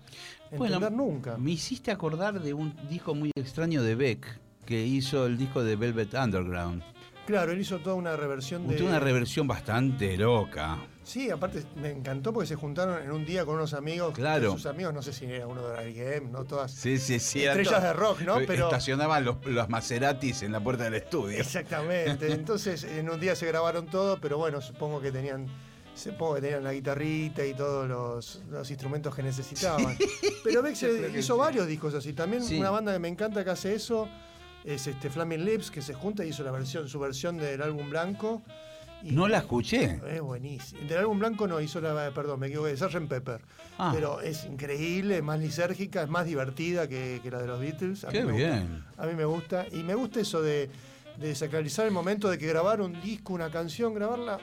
entender 0.51 0.57
Bueno, 0.57 0.89
nunca. 0.89 1.37
Me 1.37 1.51
hiciste 1.51 1.91
acordar 1.91 2.39
de 2.41 2.53
un 2.53 2.75
disco 2.89 3.13
muy 3.13 3.31
extraño 3.35 3.83
de 3.83 3.95
Beck, 3.95 4.39
que 4.65 4.85
hizo 4.85 5.25
el 5.25 5.37
disco 5.37 5.63
de 5.63 5.75
Velvet 5.75 6.13
Underground. 6.13 6.83
Claro, 7.25 7.51
él 7.51 7.61
hizo 7.61 7.79
toda 7.79 7.95
una 7.95 8.15
reversión 8.15 8.67
de... 8.67 8.81
Una 8.83 8.99
reversión 8.99 9.47
bastante 9.47 10.17
loca. 10.17 10.77
Sí, 11.03 11.29
aparte 11.29 11.63
me 11.75 11.91
encantó 11.91 12.31
porque 12.33 12.47
se 12.47 12.55
juntaron 12.55 13.01
en 13.03 13.11
un 13.11 13.25
día 13.25 13.45
con 13.45 13.55
unos 13.55 13.73
amigos. 13.73 14.13
Claro. 14.13 14.53
Sus 14.53 14.65
amigos, 14.65 14.93
no 14.93 15.01
sé 15.01 15.11
si 15.13 15.25
era 15.25 15.45
uno 15.47 15.67
de 15.67 15.89
IBM, 15.91 16.31
no 16.31 16.45
todas. 16.45 16.71
Sí, 16.71 16.97
sí, 16.97 17.19
sí. 17.19 17.43
Estrellas 17.43 17.73
todo- 17.73 17.81
de 17.81 17.93
rock, 17.93 18.21
¿no? 18.21 18.37
Pero- 18.47 18.65
Estacionaban 18.65 19.25
los, 19.25 19.45
los 19.45 19.67
Maseratis 19.69 20.43
en 20.43 20.51
la 20.53 20.61
puerta 20.63 20.85
del 20.85 20.95
estudio. 20.95 21.37
Exactamente. 21.39 22.31
Entonces, 22.31 22.83
en 22.85 23.09
un 23.09 23.19
día 23.19 23.35
se 23.35 23.45
grabaron 23.47 23.87
todo, 23.87 24.19
pero 24.21 24.37
bueno, 24.37 24.61
supongo 24.61 25.01
que 25.01 25.11
tenían. 25.11 25.47
Supongo 25.95 26.35
que 26.35 26.41
tenían 26.41 26.63
la 26.63 26.73
guitarrita 26.73 27.45
y 27.45 27.53
todos 27.53 27.87
los, 27.87 28.41
los 28.49 28.67
instrumentos 28.71 29.13
que 29.13 29.21
necesitaban. 29.21 29.95
Pero 30.43 30.63
Beck 30.63 30.75
hizo 31.15 31.37
varios 31.37 31.67
discos 31.67 31.93
así. 31.93 32.13
También 32.13 32.41
Sí. 32.43 32.57
una 32.59 32.71
banda 32.71 32.93
que 32.93 32.97
me 32.99 33.09
encanta 33.09 33.43
que 33.43 33.51
hace 33.51 33.75
eso 33.75 34.09
es 34.63 34.87
este 34.87 35.11
Flaming 35.11 35.45
Lips, 35.45 35.69
que 35.69 35.83
se 35.83 35.93
junta 35.93 36.25
y 36.25 36.29
hizo 36.29 36.41
la 36.43 36.49
versión, 36.51 36.87
su 36.89 36.99
versión 36.99 37.37
del 37.37 37.61
álbum 37.61 37.91
blanco. 37.91 38.41
Y 39.03 39.11
No 39.11 39.27
la 39.27 39.39
escuché. 39.39 39.99
Es 40.07 40.21
buenísimo. 40.21 40.81
Del 40.87 40.99
álbum 40.99 41.19
blanco 41.19 41.45
no 41.47 41.59
hizo 41.59 41.81
la, 41.81 42.11
perdón, 42.11 42.39
me 42.39 42.47
equivoqué, 42.47 42.75
Sgt. 42.77 43.07
Pepper. 43.09 43.41
Ah. 43.77 43.91
Pero 43.93 44.21
es 44.21 44.45
increíble, 44.45 45.17
es 45.17 45.23
más 45.23 45.39
lisérgica, 45.39 46.03
es 46.03 46.09
más 46.09 46.25
divertida 46.25 46.87
que, 46.87 47.19
que 47.21 47.29
la 47.29 47.39
de 47.41 47.47
los 47.47 47.59
Beatles. 47.59 48.03
A 48.05 48.07
mí 48.07 48.13
Qué 48.13 48.23
gusta. 48.23 48.37
bien. 48.37 48.83
A 48.97 49.05
mí 49.05 49.13
me 49.15 49.25
gusta. 49.25 49.65
Y 49.71 49.83
me 49.83 49.93
gusta 49.95 50.21
eso 50.21 50.41
de, 50.41 50.69
de 51.19 51.35
sacralizar 51.35 51.85
el 51.85 51.91
momento 51.91 52.29
de 52.29 52.37
que 52.37 52.47
grabar 52.47 52.79
un 52.81 52.99
disco, 53.01 53.33
una 53.33 53.49
canción, 53.51 53.93
grabarla. 53.93 54.39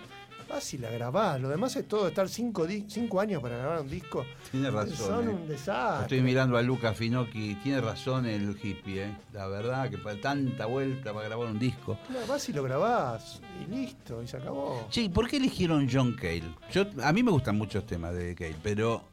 Vas 0.51 0.75
y 0.75 0.79
la 0.79 0.91
grabás. 0.91 1.41
Lo 1.41 1.49
demás 1.49 1.77
es 1.77 1.87
todo 1.87 2.09
estar 2.09 2.29
cinco, 2.29 2.67
cinco 2.89 3.21
años 3.21 3.41
para 3.41 3.57
grabar 3.57 3.83
un 3.83 3.89
disco. 3.89 4.27
Tiene 4.51 4.69
razón. 4.69 4.97
Son 4.97 5.29
eh. 5.29 5.31
un 5.31 5.47
desastre. 5.47 6.03
Estoy 6.03 6.23
mirando 6.23 6.57
a 6.57 6.63
Luca 6.63 6.93
Finocchi. 6.93 7.55
Tiene 7.63 7.81
razón 7.81 8.27
el 8.27 8.59
hippie, 8.61 9.05
¿eh? 9.05 9.17
La 9.33 9.47
verdad 9.47 9.89
que 9.89 9.97
para 9.99 10.21
tanta 10.21 10.67
vuelta 10.67 11.15
para 11.15 11.29
grabar 11.29 11.47
un 11.47 11.59
disco. 11.61 11.97
Claro, 12.09 12.27
vas 12.27 12.49
y 12.49 12.53
lo 12.53 12.65
grabás. 12.65 13.41
Y 13.63 13.73
listo, 13.73 14.21
y 14.21 14.27
se 14.27 14.39
acabó. 14.39 14.89
Che, 14.91 15.09
¿por 15.09 15.29
qué 15.29 15.37
eligieron 15.37 15.89
John 15.91 16.15
Cale? 16.15 16.53
Yo, 16.73 16.85
a 17.01 17.13
mí 17.13 17.23
me 17.23 17.31
gustan 17.31 17.57
muchos 17.57 17.87
temas 17.87 18.13
de 18.15 18.35
Cale, 18.35 18.57
pero 18.61 19.05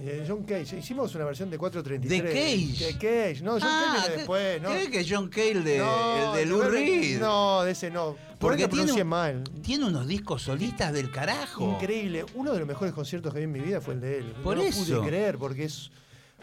Eh, 0.00 0.24
John 0.26 0.42
Cage. 0.44 0.76
Hicimos 0.78 1.14
una 1.14 1.24
versión 1.24 1.50
de 1.50 1.58
433. 1.58 2.22
¿De 2.22 2.28
Cage? 2.32 2.84
De 2.86 2.92
Cage. 2.98 3.42
No, 3.44 3.52
John 3.52 3.62
Ah, 3.64 3.82
Cage 3.84 3.92
viene 4.00 4.06
¿qué- 4.08 4.16
después, 4.18 4.62
¿no? 4.62 4.68
¿Cree 4.70 4.90
que 4.90 5.06
John 5.08 5.28
Cale 5.28 5.60
de, 5.60 5.78
No, 5.78 6.34
el 6.34 6.38
de 6.40 6.46
Lou 6.46 6.62
Reed? 6.62 7.20
No, 7.20 7.62
de 7.62 7.70
ese 7.72 7.90
no. 7.90 8.16
Porque 8.38 8.68
Porque 8.68 8.84
tiene 8.84 9.04
mal. 9.04 9.42
Tiene 9.62 9.84
unos 9.86 10.06
discos 10.06 10.42
solistas 10.42 10.92
del 10.92 11.10
carajo. 11.10 11.72
Increíble. 11.72 12.26
Uno 12.34 12.52
de 12.52 12.58
los 12.58 12.68
mejores 12.68 12.92
conciertos 12.92 13.32
que 13.32 13.38
vi 13.38 13.44
en 13.44 13.52
mi 13.52 13.60
vida 13.60 13.80
fue 13.80 13.94
el 13.94 14.00
de 14.00 14.18
él. 14.18 14.32
Por 14.42 14.56
no 14.56 14.62
eso. 14.62 14.84
pude 15.00 15.06
creer, 15.08 15.38
porque 15.38 15.64
es 15.64 15.90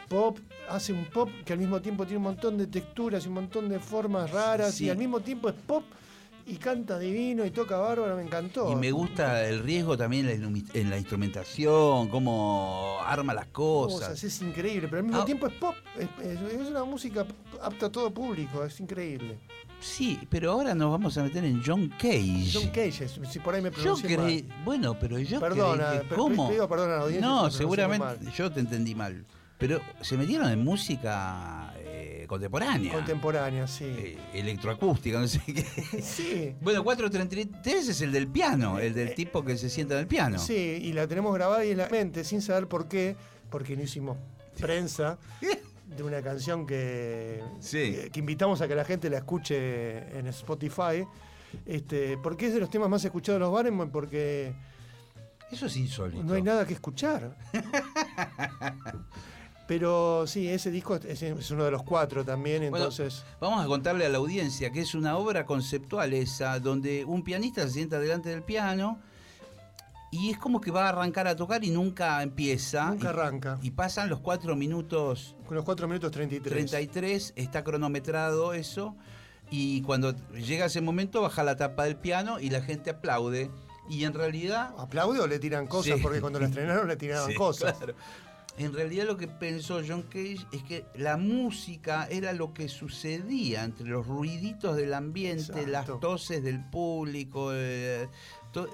pop, 0.09 0.37
hace 0.69 0.93
un 0.93 1.05
pop 1.05 1.29
que 1.45 1.53
al 1.53 1.59
mismo 1.59 1.81
tiempo 1.81 2.05
tiene 2.05 2.17
un 2.17 2.23
montón 2.23 2.57
de 2.57 2.67
texturas 2.67 3.23
y 3.25 3.27
un 3.27 3.35
montón 3.35 3.69
de 3.69 3.79
formas 3.79 4.31
raras 4.31 4.75
Sí. 4.75 4.85
y 4.85 4.89
al 4.89 4.97
mismo 4.97 5.19
tiempo 5.19 5.47
es 5.49 5.55
pop 5.67 5.83
y 6.47 6.55
canta 6.55 6.97
divino 6.99 7.45
y 7.45 7.51
toca 7.51 7.77
bárbaro, 7.77 8.15
me 8.15 8.23
encantó. 8.23 8.71
Y 8.71 8.75
me 8.75 8.91
gusta 8.91 9.47
el 9.47 9.59
riesgo 9.63 9.97
también 9.97 10.27
en 10.29 10.89
la, 10.89 10.97
instrumentación, 10.97 12.09
cómo 12.09 12.97
arma 13.05 13.33
las 13.33 13.47
cosas. 13.47 14.09
Cosas, 14.09 14.23
es 14.23 14.41
increíble, 14.41 14.87
pero 14.87 14.99
al 14.99 15.03
mismo 15.05 15.21
Ah. 15.21 15.25
tiempo 15.25 15.47
es 15.47 15.53
pop, 15.53 15.75
es, 15.97 16.67
una 16.69 16.83
música 16.83 17.25
apta 17.61 17.85
a 17.87 17.91
todo 17.91 18.11
público, 18.11 18.63
es 18.63 18.79
increíble. 18.79 19.37
Sí, 19.79 20.19
pero 20.29 20.51
ahora 20.51 20.75
nos 20.75 20.91
vamos 20.91 21.17
a 21.17 21.23
meter 21.23 21.43
en 21.43 21.61
John 21.65 21.89
Cage. 21.97 22.51
John 22.53 22.67
Cage, 22.67 23.07
si 23.07 23.39
por 23.39 23.55
ahí 23.55 23.61
me 23.63 23.71
Yo 23.71 23.95
creí, 23.95 24.43
mal. 24.43 24.63
bueno, 24.63 24.97
pero 24.99 25.17
yo 25.19 25.39
Perdona, 25.39 25.89
creí 25.97 26.07
que 26.09 26.15
¿cómo? 26.15 26.49
pido 26.49 26.69
perdón 26.69 26.91
a 26.91 26.95
la 26.97 27.01
audiencia 27.01 27.27
si 27.27 27.35
me 27.35 27.41
no, 27.43 27.49
seguramente 27.51 28.05
mal. 28.05 28.31
yo 28.33 28.51
te 28.51 28.59
entendí 28.59 28.93
mal. 28.93 29.25
Pero 29.61 29.79
se 30.01 30.17
metieron 30.17 30.49
en 30.51 30.61
música 30.63 31.73
eh, 31.77 32.25
contemporánea. 32.27 32.91
Contemporánea, 32.93 33.67
sí. 33.67 33.85
eh, 33.85 34.17
electroacústica, 34.33 35.19
no 35.19 35.27
sé 35.27 35.39
qué. 35.45 36.01
Sí. 36.01 36.55
Bueno, 36.59 36.83
433 36.83 37.87
es 37.89 38.01
el 38.01 38.11
del 38.11 38.27
piano, 38.27 38.79
el 38.79 38.93
del 38.95 39.09
Eh, 39.09 39.13
tipo 39.15 39.45
que 39.45 39.55
se 39.57 39.69
sienta 39.69 39.93
en 39.93 39.99
el 40.01 40.07
piano. 40.07 40.39
Sí, 40.39 40.55
y 40.81 40.91
la 40.93 41.07
tenemos 41.07 41.33
grabada 41.33 41.63
y 41.63 41.71
en 41.71 41.77
la 41.77 41.87
mente, 41.89 42.23
sin 42.23 42.41
saber 42.41 42.67
por 42.67 42.87
qué, 42.89 43.15
porque 43.51 43.77
no 43.77 43.83
hicimos 43.83 44.17
prensa 44.59 45.17
de 45.95 46.03
una 46.03 46.21
canción 46.23 46.65
que, 46.65 47.43
Sí. 47.59 47.93
que, 47.93 48.09
que 48.11 48.19
invitamos 48.19 48.61
a 48.61 48.67
que 48.67 48.75
la 48.75 48.83
gente 48.83 49.09
la 49.11 49.17
escuche 49.19 50.17
en 50.17 50.25
Spotify. 50.27 51.05
Este, 51.67 52.17
porque 52.17 52.47
es 52.47 52.53
de 52.55 52.61
los 52.61 52.69
temas 52.71 52.89
más 52.89 53.05
escuchados 53.05 53.35
de 53.39 53.45
los 53.45 53.53
Barenboim, 53.53 53.91
porque 53.91 54.53
Eso 55.51 55.65
es 55.67 55.75
insólito. 55.77 56.23
no 56.23 56.33
hay 56.33 56.41
nada 56.41 56.65
que 56.65 56.73
escuchar. 56.73 57.37
Pero 59.71 60.27
sí, 60.27 60.49
ese 60.49 60.69
disco 60.69 60.97
es, 60.97 61.23
es 61.23 61.49
uno 61.49 61.63
de 61.63 61.71
los 61.71 61.83
cuatro 61.83 62.25
también, 62.25 62.69
Bueno, 62.69 62.87
entonces... 62.87 63.23
Vamos 63.39 63.63
a 63.63 63.67
contarle 63.67 64.05
a 64.05 64.09
la 64.09 64.17
audiencia 64.17 64.69
que 64.69 64.81
es 64.81 64.93
una 64.93 65.15
obra 65.15 65.45
conceptual 65.45 66.11
esa, 66.11 66.59
donde 66.59 67.05
un 67.05 67.23
pianista 67.23 67.61
se 67.61 67.75
sienta 67.75 67.97
delante 67.97 68.27
del 68.27 68.43
piano 68.43 68.99
y 70.11 70.29
es 70.29 70.37
como 70.37 70.59
que 70.59 70.71
va 70.71 70.87
a 70.87 70.89
arrancar 70.89 71.25
a 71.29 71.37
tocar 71.37 71.63
y 71.63 71.69
nunca 71.69 72.21
empieza. 72.21 72.89
Nunca 72.89 73.05
y, 73.05 73.07
arranca. 73.07 73.59
Y 73.61 73.71
pasan 73.71 74.09
los 74.09 74.19
4 74.19 74.57
minutos 74.57 75.37
Con 75.45 75.55
los 75.55 75.63
4 75.63 75.87
minutos 75.87 76.11
33. 76.11 76.51
33, 76.69 77.31
está 77.37 77.63
cronometrado 77.63 78.53
eso, 78.53 78.97
y 79.49 79.83
cuando 79.83 80.13
llega 80.33 80.65
ese 80.65 80.81
momento 80.81 81.21
baja 81.21 81.45
la 81.45 81.55
tapa 81.55 81.85
del 81.85 81.95
piano 81.95 82.41
y 82.41 82.49
la 82.49 82.61
gente 82.61 82.89
aplaude. 82.89 83.49
Y 83.89 84.03
en 84.03 84.13
realidad 84.13 84.73
¿Aplaude 84.77 85.19
o 85.21 85.27
le 85.27 85.39
tiran 85.39 85.67
cosas? 85.67 85.95
Sí. 85.95 86.03
Porque 86.03 86.19
cuando 86.19 86.41
la 86.41 86.45
estrenaron 86.47 86.89
le 86.89 86.97
tiraban 86.97 87.29
Sí, 87.29 87.35
cosas. 87.35 87.77
claro. 87.77 87.95
En 88.57 88.73
realidad 88.73 89.05
lo 89.05 89.17
que 89.17 89.27
pensó 89.27 89.81
John 89.87 90.03
Cage 90.03 90.45
es 90.51 90.63
que 90.63 90.85
la 90.95 91.17
música 91.17 92.07
era 92.09 92.33
lo 92.33 92.53
que 92.53 92.67
sucedía 92.67 93.63
entre 93.63 93.87
los 93.87 94.05
ruiditos 94.05 94.75
del 94.75 94.93
ambiente, 94.93 95.43
Exacto. 95.43 95.71
las 95.71 95.99
toses 95.99 96.43
del 96.43 96.63
público, 96.69 97.51
eh, 97.53 98.09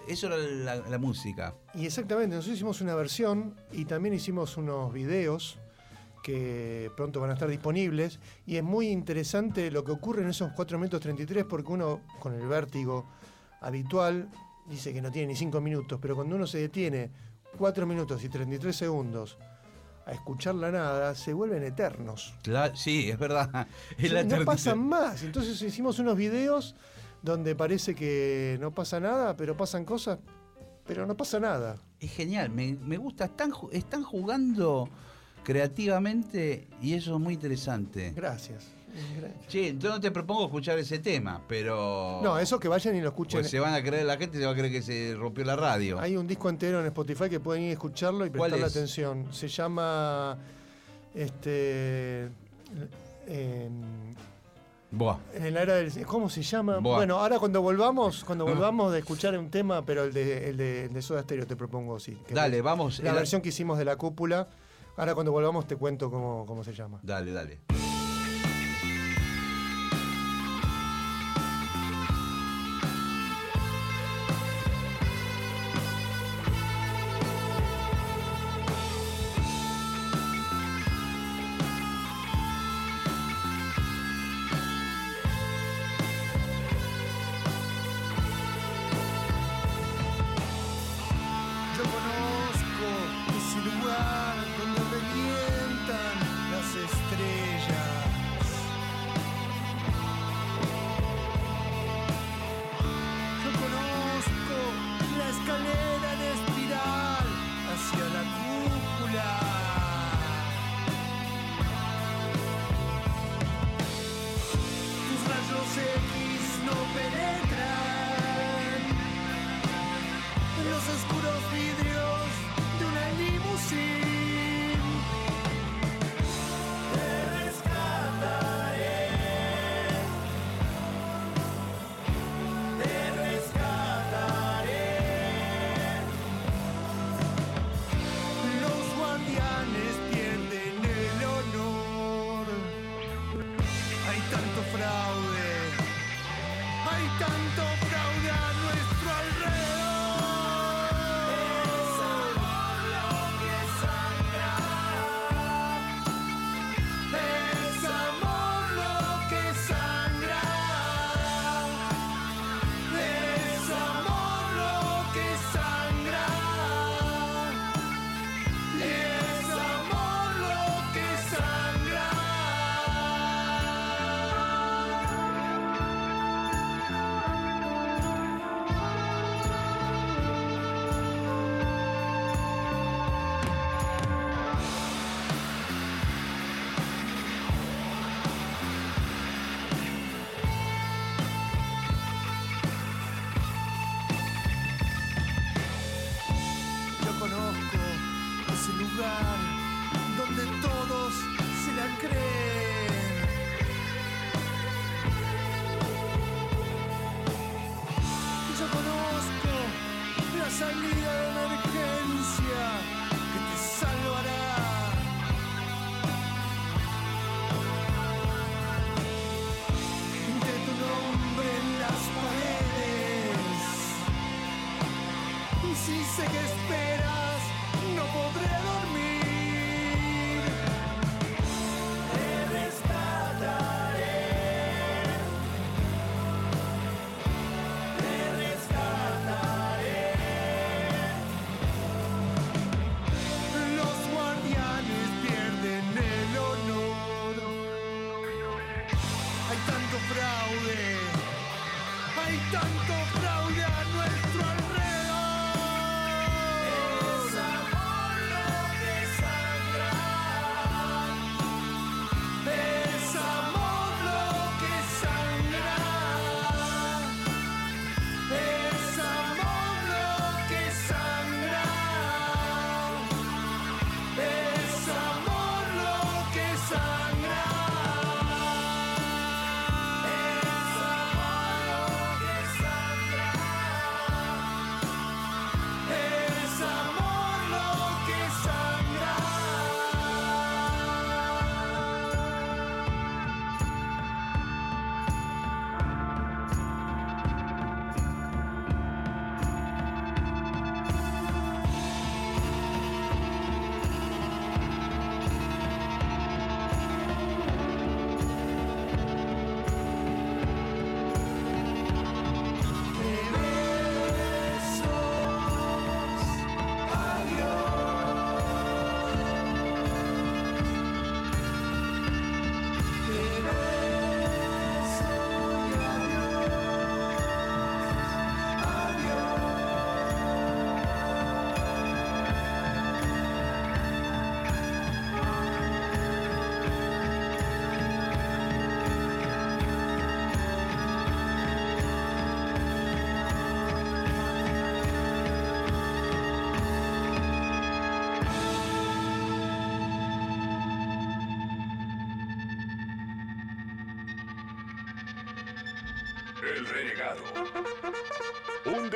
eso 0.08 0.28
era 0.28 0.38
la, 0.38 0.76
la 0.90 0.98
música. 0.98 1.56
Y 1.76 1.86
exactamente, 1.86 2.36
nosotros 2.36 2.56
hicimos 2.56 2.82
una 2.82 2.96
versión 2.96 3.56
y 3.72 3.86
también 3.86 4.16
hicimos 4.16 4.58
unos 4.58 4.92
videos 4.92 5.60
que 6.24 6.92
pronto 6.98 7.22
van 7.22 7.30
a 7.30 7.34
estar 7.34 7.48
disponibles. 7.48 8.20
Y 8.46 8.58
es 8.58 8.64
muy 8.64 8.90
interesante 8.90 9.72
lo 9.72 9.84
que 9.86 9.92
ocurre 9.92 10.24
en 10.24 10.30
esos 10.30 10.52
4 10.52 10.78
minutos 10.78 11.00
33 11.00 11.46
porque 11.46 11.72
uno 11.72 12.02
con 12.20 12.34
el 12.34 12.46
vértigo 12.48 13.06
habitual 13.62 14.30
dice 14.70 14.92
que 14.92 15.02
no 15.02 15.12
tiene 15.12 15.30
ni 15.30 15.36
5 15.36 15.62
minutos, 15.62 16.00
pero 16.02 16.16
cuando 16.16 16.36
uno 16.36 16.46
se 16.46 16.58
detiene 16.58 17.12
4 17.58 17.86
minutos 17.86 18.22
y 18.24 18.30
33 18.30 18.76
segundos 18.76 19.38
a 20.08 20.12
escuchar 20.14 20.56
la 20.56 20.72
nada, 20.72 21.14
se 21.16 21.34
vuelven 21.34 21.64
eternos. 21.64 22.34
Sí, 22.76 23.10
es 23.10 23.20
verdad. 23.20 23.68
Es 23.98 24.12
la 24.12 24.24
no 24.24 24.44
pasan 24.46 24.80
más. 24.80 25.22
Entonces 25.24 25.62
hicimos 25.62 26.00
unos 26.00 26.16
videos 26.16 26.76
donde 27.22 27.56
parece 27.56 27.94
que 27.94 28.58
no 28.62 28.72
pasa 28.72 29.02
nada, 29.02 29.36
pero 29.36 29.58
pasan 29.58 29.84
cosas, 29.84 30.20
pero 30.86 31.06
no 31.06 31.18
pasa 31.18 31.42
nada. 31.42 31.76
Es 32.00 32.12
genial, 32.12 32.50
me, 32.50 32.76
me 32.76 32.96
gusta. 32.98 33.26
Están, 33.26 33.52
están 33.72 34.04
jugando 34.04 34.90
creativamente 35.44 36.70
y 36.82 36.94
eso 36.94 37.16
es 37.16 37.22
muy 37.22 37.34
interesante. 37.34 38.14
Gracias. 38.16 38.77
Che, 39.48 39.70
entonces 39.70 39.92
no 39.92 40.02
te 40.02 40.12
propongo 40.12 40.46
escuchar 40.46 40.78
ese 40.80 41.00
tema, 41.00 41.42
pero. 41.48 42.20
No, 42.24 42.38
eso 42.40 42.60
que 42.60 42.68
vayan 42.68 42.96
y 42.96 43.02
lo 43.02 43.10
escuchen. 43.10 43.40
Pues 43.42 43.52
se 43.52 43.60
van 43.60 43.74
a 43.74 43.82
creer, 43.84 44.06
la 44.06 44.18
gente 44.18 44.38
se 44.38 44.46
va 44.46 44.52
a 44.52 44.56
creer 44.56 44.72
que 44.72 44.82
se 44.82 45.16
rompió 45.18 45.46
la 45.46 45.56
radio. 45.56 46.00
Hay 46.00 46.18
un 46.18 46.28
disco 46.28 46.50
entero 46.50 46.80
en 46.80 46.86
Spotify 46.88 47.30
que 47.30 47.40
pueden 47.40 47.64
ir 47.64 47.70
a 47.70 47.74
escucharlo 47.74 48.26
y 48.26 48.30
¿Cuál 48.30 48.52
prestarle 48.52 48.66
es? 48.68 48.72
atención. 48.76 49.34
Se 49.34 49.48
llama. 49.48 50.38
Este. 51.16 52.30
En, 53.28 54.16
Buah. 54.92 55.18
en 55.34 55.54
la 55.54 55.62
era 55.62 55.76
del. 55.76 56.06
¿Cómo 56.06 56.30
se 56.30 56.42
llama? 56.44 56.80
Buah. 56.80 56.98
Bueno, 56.98 57.20
ahora 57.20 57.40
cuando 57.40 57.62
volvamos, 57.62 58.24
cuando 58.24 58.46
volvamos 58.46 58.92
de 58.94 59.00
escuchar 59.00 59.38
un 59.38 59.50
tema, 59.50 59.86
pero 59.86 60.04
el 60.04 60.14
de, 60.14 60.50
el 60.50 60.58
de, 60.58 60.86
el 60.86 60.94
de 60.94 61.02
Soda 61.02 61.24
Stereo 61.24 61.46
te 61.46 61.56
propongo, 61.56 62.00
sí. 62.00 62.18
que 62.28 62.34
Dale, 62.34 62.62
vamos. 62.62 63.00
La 63.00 63.14
versión 63.14 63.42
que 63.42 63.50
hicimos 63.50 63.78
de 63.78 63.86
la 63.86 63.96
cúpula. 63.96 64.48
Ahora 64.98 65.14
cuando 65.14 65.32
volvamos 65.32 65.68
te 65.68 65.76
cuento 65.76 66.10
cómo, 66.10 66.44
cómo 66.48 66.64
se 66.64 66.74
llama. 66.74 67.00
Dale, 67.04 67.32
dale. 67.32 67.60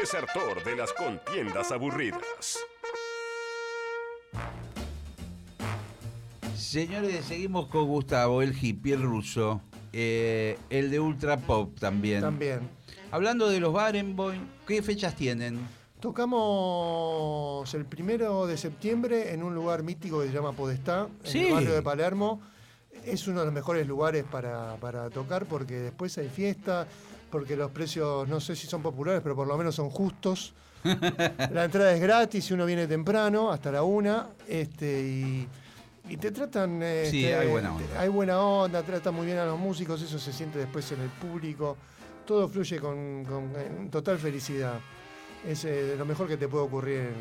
Desertor 0.02 0.64
de 0.64 0.76
las 0.76 0.92
contiendas 0.94 1.72
aburridas. 1.72 2.58
Señores, 6.56 7.26
seguimos 7.26 7.68
con 7.68 7.86
Gustavo, 7.86 8.42
el 8.42 8.56
hippie, 8.60 8.96
el 8.96 9.04
ruso, 9.04 9.62
eh, 9.94 10.58
el 10.72 10.90
de 10.90 11.00
Ultra 11.00 11.38
Pop 11.38 11.78
también. 11.80 12.22
También. 12.22 12.62
Hablando 13.12 13.48
de 13.48 13.60
los 13.60 13.74
Barenboim, 13.74 14.42
¿qué 14.68 14.82
fechas 14.82 15.16
tienen? 15.16 15.60
Tocamos 16.00 17.72
el 17.76 17.86
primero 17.86 18.48
de 18.48 18.58
septiembre 18.58 19.34
en 19.34 19.44
un 19.44 19.54
lugar 19.54 19.84
mítico 19.84 20.22
que 20.22 20.28
se 20.30 20.34
llama 20.34 20.54
Podestá, 20.54 21.10
en 21.24 21.32
Sí. 21.32 21.46
el 21.46 21.54
barrio 21.54 21.74
de 21.74 21.82
Palermo. 21.84 22.42
Es 23.06 23.28
uno 23.28 23.42
de 23.42 23.46
los 23.46 23.54
mejores 23.54 23.86
lugares 23.88 24.24
para, 24.24 24.78
para 24.78 25.10
tocar 25.12 25.46
porque 25.46 25.76
después 25.76 26.18
hay 26.18 26.30
fiesta, 26.30 26.88
porque 27.32 27.56
los 27.56 27.72
precios 27.72 28.28
no 28.28 28.40
sé 28.40 28.56
si 28.56 28.68
son 28.68 28.82
populares, 28.84 29.22
pero 29.24 29.36
por 29.36 29.48
lo 29.48 29.58
menos 29.58 29.74
son 29.76 29.90
justos. 29.90 30.54
la 30.84 31.66
entrada 31.66 31.94
es 31.94 32.02
gratis 32.02 32.50
y 32.50 32.54
uno 32.54 32.66
viene 32.66 32.88
temprano, 32.88 33.52
hasta 33.52 33.72
la 33.72 33.84
una, 33.84 34.28
este, 34.48 35.02
y, 35.02 35.48
y 36.10 36.18
te 36.18 36.32
tratan... 36.32 36.80
Sí, 37.10 37.24
este, 37.26 37.36
hay 37.36 37.48
buena 37.48 37.74
onda. 37.76 38.00
Hay 38.00 38.10
buena 38.10 38.42
onda, 38.42 38.84
tratan 38.84 39.14
muy 39.16 39.26
bien 39.26 39.38
a 39.38 39.46
los 39.46 39.58
músicos, 39.60 40.02
eso 40.02 40.20
se 40.20 40.34
siente 40.34 40.60
después 40.60 40.92
en 40.92 41.02
el 41.02 41.10
público. 41.10 41.78
Todo 42.26 42.48
fluye 42.48 42.80
con, 42.80 43.24
con- 43.26 43.90
total 43.90 44.18
felicidad. 44.18 44.80
Es 45.48 45.66
eh, 45.66 45.96
lo 45.98 46.06
mejor 46.06 46.28
que 46.28 46.38
te 46.38 46.48
puede 46.48 46.64
ocurrir 46.66 47.00
en- 47.00 47.14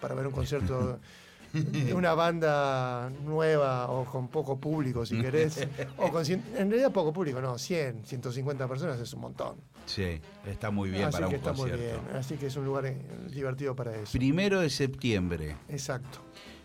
para 0.00 0.14
ver 0.14 0.26
un 0.26 0.32
concierto 0.32 0.98
una 1.94 2.14
banda 2.14 3.10
nueva 3.24 3.90
o 3.90 4.04
con 4.04 4.28
poco 4.28 4.58
público, 4.58 5.04
si 5.06 5.20
querés. 5.20 5.66
O 5.98 6.10
con 6.10 6.24
cien- 6.24 6.42
en 6.56 6.68
realidad 6.70 6.92
poco 6.92 7.12
público, 7.12 7.40
no, 7.40 7.58
100, 7.58 8.04
150 8.04 8.68
personas 8.68 9.00
es 9.00 9.12
un 9.14 9.20
montón. 9.20 9.56
Sí, 9.86 10.20
está 10.46 10.70
muy 10.70 10.90
bien 10.90 11.04
Así 11.04 11.12
para 11.12 11.28
que 11.28 11.34
un 11.34 11.40
está 11.40 11.52
muy 11.52 11.70
concierto. 11.70 12.02
bien. 12.06 12.16
Así 12.16 12.36
que 12.36 12.46
es 12.46 12.56
un 12.56 12.64
lugar 12.64 12.86
eh, 12.86 12.96
divertido 13.32 13.74
para 13.76 13.94
eso. 13.96 14.12
Primero 14.18 14.60
de 14.60 14.68
septiembre. 14.70 15.56
Exacto. 15.68 16.18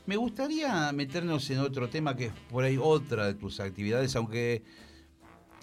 Me 0.07 0.15
gustaría 0.17 0.91
meternos 0.91 1.47
en 1.51 1.59
otro 1.59 1.87
tema 1.87 2.15
que 2.15 2.25
es 2.27 2.33
por 2.49 2.63
ahí 2.63 2.77
otra 2.81 3.27
de 3.27 3.35
tus 3.35 3.59
actividades, 3.59 4.15
aunque 4.15 4.63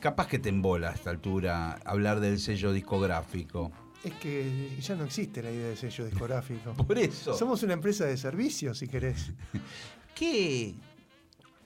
capaz 0.01 0.29
que 0.29 0.39
te 0.39 0.49
embola 0.49 0.91
a 0.91 0.93
esta 0.93 1.11
altura 1.11 1.81
hablar 1.85 2.21
del 2.21 2.39
sello 2.39 2.73
discográfico. 2.73 3.73
Es 4.05 4.15
que 4.15 4.77
ya 4.81 4.95
no 4.95 5.05
existe 5.05 5.43
la 5.43 5.51
idea 5.51 5.69
de 5.69 5.77
sello 5.77 6.05
discográfico. 6.07 6.73
Por 6.87 6.99
eso, 6.99 7.35
Somos 7.35 7.63
una 7.63 7.73
empresa 7.75 8.05
de 8.07 8.17
servicios, 8.17 8.79
si 8.79 8.87
querés. 8.89 9.31
¿qué, 10.15 10.75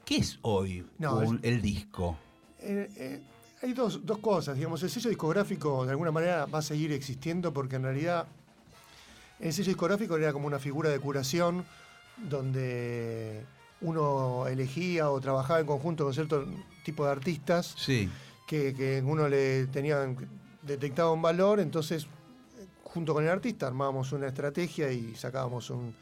qué 0.05 0.17
es 0.17 0.39
hoy 0.43 0.85
No, 0.99 1.17
un- 1.19 1.41
el 1.43 1.61
disco? 1.61 2.17
Eh, 2.59 2.89
eh, 2.97 3.21
hay 3.63 3.73
dos, 3.75 4.05
dos 4.05 4.19
cosas, 4.19 4.57
digamos, 4.57 4.83
el 4.83 4.91
sello 4.91 5.09
discográfico 5.11 5.85
de 5.85 5.91
alguna 5.93 6.11
manera 6.11 6.47
va 6.47 6.59
a 6.59 6.63
seguir 6.63 6.93
existiendo 6.93 7.53
porque 7.53 7.77
en 7.77 7.83
realidad 7.85 8.27
el 9.41 9.53
sello 9.53 9.69
discográfico 9.69 10.17
era 10.17 10.33
como 10.33 10.47
una 10.47 10.59
figura 10.59 10.89
de 10.91 10.99
curación 11.01 11.65
donde 12.29 13.45
uno 13.81 14.47
elegía 14.47 15.11
o 15.11 15.21
trabajaba 15.21 15.61
en 15.61 15.67
conjunto 15.67 16.05
con 16.05 16.15
cierto 16.15 16.47
tipo 16.85 17.05
de 17.05 17.11
artistas 17.13 17.75
Sí, 17.79 18.09
que, 18.47 18.75
que 18.75 19.03
uno 19.05 19.29
le 19.29 19.67
tenía 19.67 19.99
detectaba 20.63 21.11
un 21.13 21.23
valor, 21.23 21.59
entonces 21.61 22.07
junto 22.93 23.15
con 23.15 23.25
el 23.25 23.31
artista 23.31 23.67
armábamos 23.67 24.13
una 24.13 24.29
estrategia 24.29 24.91
y 24.93 25.15
sacábamos 25.15 25.71
un, 25.71 25.95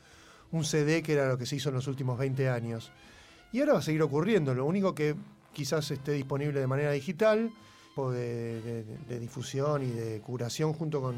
un 0.53 0.65
CD 0.65 1.03
que 1.03 1.13
era 1.13 1.29
lo 1.29 1.39
que 1.39 1.47
se 1.47 1.57
hizo 1.57 1.69
en 1.69 1.77
los 1.77 1.87
últimos 1.87 2.19
20 2.19 2.49
años. 2.49 2.91
Y 3.53 3.61
ahora 3.61 3.75
va 3.75 3.79
a 3.79 3.83
seguir 3.83 4.03
ocurriendo, 4.03 4.55
lo 4.55 4.65
único 4.65 4.95
que 4.95 5.15
quizás 5.53 5.91
esté 5.91 6.13
disponible 6.13 6.61
de 6.61 6.67
manera 6.67 6.93
digital, 6.93 7.51
o 7.97 8.11
de, 8.11 8.61
de- 8.63 8.85
de 9.09 9.19
difusión 9.19 9.83
y 9.83 9.91
de 9.91 10.21
curación 10.21 10.73
junto 10.73 11.01
con, 11.01 11.17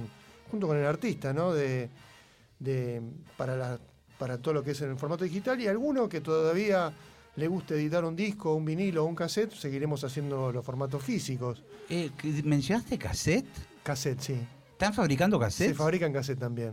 junto 0.50 0.66
con 0.66 0.76
el 0.78 0.86
artista, 0.86 1.32
¿no? 1.32 1.52
De, 1.52 1.90
de- 2.58 3.02
para, 3.36 3.56
la- 3.56 3.78
para 4.18 4.38
todo 4.38 4.54
lo 4.54 4.62
que 4.62 4.70
es 4.72 4.80
en 4.80 4.90
el 4.90 4.96
formato 4.96 5.24
digital 5.24 5.60
y 5.60 5.66
alguno 5.68 6.08
que 6.08 6.20
todavía 6.20 6.92
le 7.36 7.48
guste 7.48 7.74
editar 7.74 8.04
un 8.04 8.16
disco, 8.16 8.54
un 8.54 8.64
vinilo 8.64 9.04
o 9.04 9.06
un 9.06 9.14
cassette, 9.14 9.52
seguiremos 9.52 10.02
haciendo 10.04 10.50
los 10.52 10.64
formatos 10.64 11.02
físicos. 11.02 11.62
Eh, 11.90 12.10
¿que- 12.16 12.42
¿mencionaste 12.42 12.98
cassette? 12.98 13.46
Cassette, 13.82 14.20
sí. 14.20 14.36
¿Están 14.82 14.94
fabricando 14.94 15.36
Se 15.38 15.44
cassette? 15.44 15.74
fabrican 15.76 16.12
cassette 16.12 16.40
también. 16.40 16.72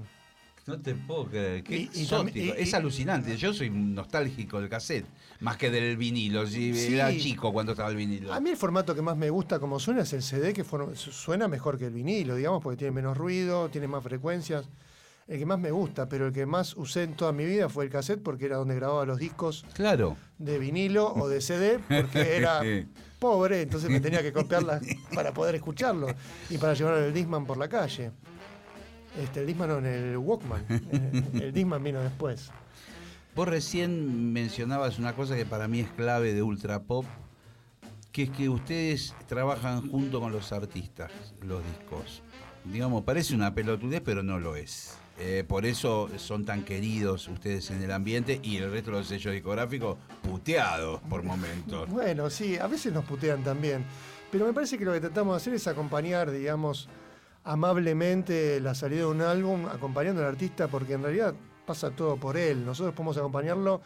No 0.65 0.79
te 0.81 0.93
puedo 0.95 1.25
creer, 1.27 1.63
qué 1.63 1.75
Y- 1.77 1.79
y 1.81 1.83
exótico. 2.01 2.15
también- 2.17 2.47
y- 2.57 2.61
es 2.61 2.73
alucinante. 2.73 3.37
Yo 3.37 3.53
soy 3.53 3.69
nostálgico 3.69 4.59
del 4.59 4.67
cassette, 4.69 5.05
más 5.41 5.57
que 5.57 5.69
del 5.69 5.95
vinilo. 5.95 6.45
Sí, 6.47 6.73
Sí. 6.73 6.95
Era 6.95 7.11
chico 7.15 7.53
cuando 7.53 7.73
estaba 7.73 7.89
el 7.89 7.95
vinilo. 7.95 8.33
A 8.33 8.39
mí 8.39 8.49
el 8.49 8.57
formato 8.57 8.93
que 8.95 9.01
más 9.03 9.15
me 9.15 9.29
gusta 9.29 9.59
como 9.59 9.79
suena 9.79 10.01
es 10.01 10.13
el 10.13 10.23
CD, 10.23 10.53
que 10.53 10.65
suena 10.95 11.47
mejor 11.47 11.77
que 11.77 11.85
el 11.85 11.93
vinilo, 11.93 12.35
digamos, 12.35 12.61
porque 12.63 12.77
tiene 12.77 12.91
menos 12.91 13.15
ruido, 13.17 13.69
tiene 13.69 13.87
más 13.87 14.03
frecuencias. 14.03 14.65
El 15.27 15.37
que 15.37 15.45
más 15.45 15.59
me 15.59 15.69
gusta, 15.69 16.09
pero 16.09 16.25
el 16.27 16.33
que 16.33 16.47
más 16.47 16.75
usé 16.75 17.03
en 17.03 17.13
toda 17.13 17.31
mi 17.31 17.45
vida 17.45 17.69
fue 17.69 17.85
el 17.85 17.91
cassette, 17.91 18.21
porque 18.23 18.45
era 18.45 18.57
donde 18.57 18.73
grababa 18.73 19.05
los 19.05 19.19
discos 19.19 19.63
Claro. 19.73 20.17
de 20.39 20.57
vinilo 20.57 21.13
o 21.13 21.29
de 21.29 21.41
CD, 21.41 21.79
porque 21.87 22.37
era 22.37 22.61
pobre, 23.19 23.61
entonces 23.61 23.89
me 23.89 23.99
tenía 23.99 24.21
que 24.21 24.33
copiarlas 24.33 24.81
para 25.13 25.33
poder 25.33 25.55
escucharlo 25.55 26.07
y 26.49 26.57
para 26.57 26.73
llevar 26.73 26.95
el 26.95 27.13
Disman 27.13 27.45
por 27.45 27.57
la 27.57 27.67
calle. 27.67 28.11
Este, 29.21 29.41
el 29.41 29.47
Disman 29.47 29.69
no, 29.69 29.77
en 29.79 29.85
el 29.85 30.17
Walkman. 30.17 30.65
El, 30.69 31.41
el 31.41 31.53
Disman 31.53 31.83
vino 31.83 32.01
después. 32.01 32.51
Vos 33.35 33.47
recién 33.47 34.33
mencionabas 34.33 34.99
una 34.99 35.13
cosa 35.13 35.35
que 35.35 35.45
para 35.45 35.67
mí 35.67 35.81
es 35.81 35.89
clave 35.91 36.33
de 36.33 36.41
Ultra 36.41 36.83
Pop, 36.83 37.05
que 38.11 38.23
es 38.23 38.29
que 38.29 38.49
ustedes 38.49 39.15
trabajan 39.27 39.89
junto 39.89 40.19
con 40.19 40.31
los 40.31 40.51
artistas, 40.51 41.11
los 41.41 41.63
discos. 41.63 42.21
Digamos, 42.65 43.03
parece 43.03 43.35
una 43.35 43.53
pelotudez, 43.53 44.01
pero 44.03 44.23
no 44.23 44.39
lo 44.39 44.55
es. 44.55 44.97
Eh, 45.21 45.43
por 45.45 45.65
eso 45.65 46.09
son 46.17 46.45
tan 46.45 46.63
queridos 46.63 47.27
ustedes 47.27 47.69
en 47.71 47.83
el 47.83 47.91
ambiente 47.91 48.39
y 48.41 48.55
el 48.57 48.71
resto 48.71 48.91
de 48.91 48.97
los 48.99 49.07
sellos 49.07 49.33
discográficos 49.33 49.97
puteados 50.21 51.01
por 51.09 51.23
momentos. 51.23 51.89
Bueno, 51.89 52.29
sí, 52.29 52.57
a 52.57 52.67
veces 52.67 52.93
nos 52.93 53.03
putean 53.03 53.43
también. 53.43 53.83
Pero 54.31 54.45
me 54.45 54.53
parece 54.53 54.77
que 54.77 54.85
lo 54.85 54.93
que 54.93 55.01
tratamos 55.01 55.33
de 55.33 55.37
hacer 55.37 55.53
es 55.55 55.67
acompañar, 55.67 56.31
digamos, 56.31 56.87
amablemente 57.43 58.61
la 58.61 58.73
salida 58.75 59.01
de 59.01 59.05
un 59.07 59.21
álbum, 59.21 59.65
acompañando 59.65 60.21
al 60.21 60.27
artista, 60.27 60.69
porque 60.69 60.93
en 60.93 61.03
realidad 61.03 61.33
pasa 61.65 61.91
todo 61.91 62.15
por 62.15 62.37
él. 62.37 62.65
Nosotros 62.65 62.93
podemos 62.95 63.17
acompañarlo. 63.17 63.81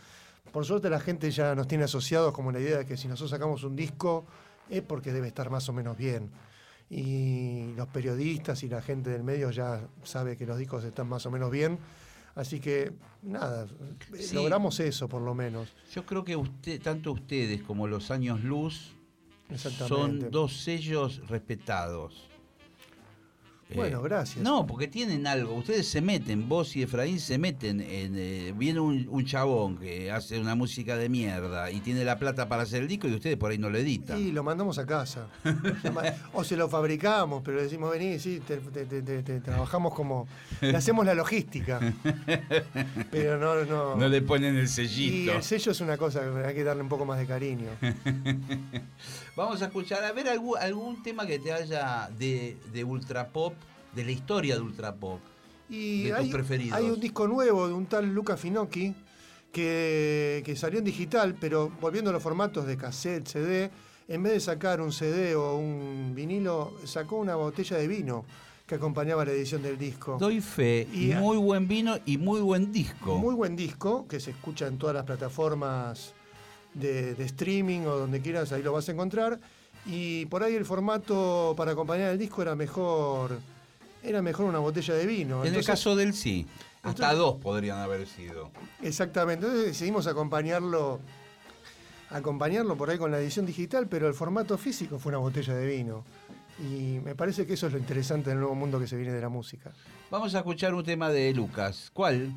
Por 0.51 0.65
suerte 0.65 0.89
la 0.89 0.99
gente 0.99 1.31
ya 1.31 1.55
nos 1.55 1.67
tiene 1.67 1.85
asociados 1.85 2.31
como 2.31 2.51
la 2.51 2.59
idea 2.59 2.79
de 2.79 2.85
que 2.85 2.95
si 2.95 3.07
nosotros 3.07 3.31
sacamos 3.31 3.63
un 3.63 3.75
disco 3.75 4.25
es 4.69 4.83
porque 4.83 5.11
debe 5.11 5.29
estar 5.29 5.49
más 5.49 5.67
o 5.67 5.73
menos 5.73 5.97
bien. 5.97 6.29
Y 6.95 7.73
los 7.75 7.87
periodistas 7.87 8.61
y 8.61 8.69
la 8.69 8.79
gente 8.81 9.09
del 9.09 9.23
medio 9.23 9.49
ya 9.49 9.81
sabe 10.03 10.37
que 10.37 10.45
los 10.45 10.59
discos 10.59 10.83
están 10.83 11.07
más 11.09 11.25
o 11.25 11.31
menos 11.31 11.49
bien. 11.49 11.79
Así 12.35 12.59
que, 12.59 12.93
nada, 13.23 13.65
Sí. 14.19 14.35
logramos 14.35 14.79
eso 14.79 15.07
por 15.09 15.21
lo 15.23 15.33
menos. 15.33 15.69
Yo 15.91 16.05
creo 16.05 16.23
que 16.23 16.35
usted, 16.35 16.79
tanto 16.81 17.11
ustedes 17.11 17.63
como 17.63 17.87
los 17.87 18.11
años 18.11 18.43
luz 18.43 18.93
son 19.87 20.29
dos 20.31 20.61
sellos 20.63 21.27
respetados. 21.27 22.29
Bueno, 23.75 23.99
Eh, 23.99 24.01
gracias. 24.03 24.43
No, 24.43 24.65
porque 24.67 24.87
tienen 24.87 25.25
algo. 25.27 25.53
Ustedes 25.55 25.87
se 25.87 26.01
meten, 26.01 26.47
vos 26.49 26.75
y 26.75 26.83
Efraín 26.83 27.19
se 27.19 27.37
meten 27.37 27.81
en. 27.81 28.13
eh, 28.17 28.53
viene 28.55 28.79
un, 28.79 29.07
un 29.09 29.25
chabón 29.25 29.77
que 29.77 30.11
hace 30.11 30.39
una 30.39 30.55
música 30.55 30.95
de 30.97 31.09
mierda 31.09 31.71
y 31.71 31.79
tiene 31.79 32.03
la 32.05 32.17
plata 32.19 32.47
para 32.47 32.63
hacer 32.63 32.81
el 32.83 32.87
disco 32.87 33.07
y 33.07 33.13
ustedes 33.15 33.37
por 33.37 33.51
ahí 33.51 33.57
no 33.57 33.69
lo 33.69 33.77
editan. 33.77 34.19
Y 34.19 34.31
lo 34.31 34.43
mandamos 34.43 34.77
a 34.77 34.85
casa. 34.85 35.27
o 36.33 36.43
se 36.43 36.55
lo 36.57 36.69
fabricamos, 36.69 37.41
pero 37.43 37.57
le 37.57 37.63
decimos, 37.63 37.91
vení, 37.91 38.19
sí, 38.19 38.41
te, 38.45 38.57
te- 38.57 38.85
te- 38.85 39.01
te- 39.01 39.23
te- 39.23 39.39
trabajamos 39.41 39.93
como. 39.93 40.27
Le 40.61 40.75
hacemos 40.75 41.05
la 41.05 41.13
logística. 41.13 41.79
Pero 43.11 43.37
no, 43.37 43.63
no. 43.65 43.95
No 43.95 44.07
le 44.09 44.21
ponen 44.21 44.55
el 44.55 44.65
y 44.65 44.67
sellito. 44.67 45.33
el 45.33 45.43
sello 45.43 45.71
es 45.71 45.81
una 45.81 45.97
cosa 45.97 46.21
que 46.21 46.47
hay 46.47 46.55
que 46.55 46.63
darle 46.63 46.81
un 46.83 46.89
poco 46.89 47.05
más 47.05 47.17
de 47.19 47.25
cariño. 47.25 47.67
Vamos 49.35 49.61
a 49.61 49.65
escuchar, 49.65 50.03
a 50.03 50.11
ver 50.11 50.29
algún, 50.29 50.57
algún 50.59 51.01
tema 51.01 51.25
que 51.25 51.39
te 51.39 51.51
haya 51.51 52.09
de, 52.17 52.55
de 52.71 52.83
Ultra 52.83 53.29
Pop, 53.29 53.53
de 53.95 54.05
la 54.05 54.11
historia 54.11 54.55
de 54.55 54.61
Ultra 54.61 54.93
Pop. 54.95 55.19
Y 55.69 56.03
De 56.03 56.09
tus 56.11 56.19
hay, 56.19 56.31
preferidos. 56.31 56.77
hay 56.77 56.85
un 56.89 56.99
disco 56.99 57.27
nuevo 57.27 57.67
de 57.67 57.73
un 57.73 57.87
tal 57.87 58.13
Luca 58.13 58.37
Finocchi 58.37 58.93
que, 59.51 60.43
que 60.45 60.55
salió 60.55 60.79
en 60.79 60.85
digital, 60.85 61.35
pero 61.39 61.71
volviendo 61.81 62.11
a 62.11 62.13
los 62.13 62.21
formatos 62.21 62.67
de 62.67 62.77
cassette, 62.77 63.27
CD, 63.27 63.71
en 64.07 64.21
vez 64.21 64.33
de 64.33 64.39
sacar 64.39 64.81
un 64.81 64.91
CD 64.91 65.35
o 65.35 65.55
un 65.55 66.11
vinilo, 66.13 66.73
sacó 66.85 67.15
una 67.17 67.35
botella 67.35 67.77
de 67.77 67.87
vino 67.87 68.25
que 68.67 68.75
acompañaba 68.75 69.25
la 69.25 69.31
edición 69.31 69.63
del 69.63 69.77
disco. 69.79 70.17
Doy 70.19 70.41
fe, 70.41 70.87
Y- 70.93 71.07
muy 71.15 71.37
buen 71.37 71.67
vino 71.67 71.97
y 72.05 72.17
muy 72.17 72.39
buen 72.41 72.71
disco. 72.71 73.17
Muy 73.17 73.33
buen 73.33 73.55
disco, 73.55 74.07
que 74.07 74.19
se 74.19 74.31
escucha 74.31 74.67
en 74.67 74.77
todas 74.77 74.95
las 74.95 75.05
plataformas 75.05 76.13
de, 76.73 77.15
de 77.15 77.23
streaming 77.25 77.81
o 77.81 77.97
donde 77.97 78.21
quieras, 78.21 78.51
ahí 78.51 78.61
lo 78.63 78.73
vas 78.73 78.87
a 78.89 78.91
encontrar. 78.91 79.39
Y 79.85 80.25
por 80.27 80.43
ahí 80.43 80.55
el 80.55 80.65
formato 80.65 81.53
para 81.57 81.73
acompañar 81.73 82.11
el 82.11 82.17
disco 82.17 82.41
era 82.41 82.55
mejor, 82.55 83.39
era 84.01 84.21
mejor 84.21 84.45
una 84.45 84.59
botella 84.59 84.93
de 84.93 85.05
vino. 85.05 85.43
en 85.43 85.53
el 85.55 85.65
caso 85.65 85.95
del 85.95 86.13
sí, 86.13 86.47
hasta 86.83 86.89
entonces- 86.89 87.17
dos 87.17 87.35
podrían 87.41 87.79
haber 87.79 88.07
sido. 88.07 88.51
Exactamente, 88.81 89.45
entonces 89.45 89.67
decidimos 89.67 90.07
acompañarlo, 90.07 90.99
acompañarlo 92.09 92.75
por 92.77 92.89
ahí 92.89 92.97
con 92.97 93.11
la 93.11 93.19
edición 93.19 93.45
digital, 93.45 93.87
pero 93.87 94.07
el 94.07 94.13
formato 94.13 94.57
físico 94.57 94.99
fue 94.99 95.09
una 95.11 95.19
botella 95.19 95.53
de 95.55 95.65
vino. 95.67 96.03
Y 96.59 96.99
me 97.03 97.15
parece 97.15 97.47
que 97.47 97.53
eso 97.55 97.65
es 97.67 97.73
lo 97.73 97.79
interesante 97.79 98.29
del 98.29 98.39
nuevo 98.39 98.53
mundo 98.55 98.79
que 98.79 98.87
se 98.87 98.95
viene 98.95 99.11
de 99.11 99.21
la 99.21 99.29
música. 99.29 99.71
Vamos 100.11 100.35
a 100.35 100.39
escuchar 100.39 100.73
un 100.75 100.83
tema 100.83 101.09
de 101.09 101.33
Lucas. 101.33 101.89
¿Cuál? 101.93 102.31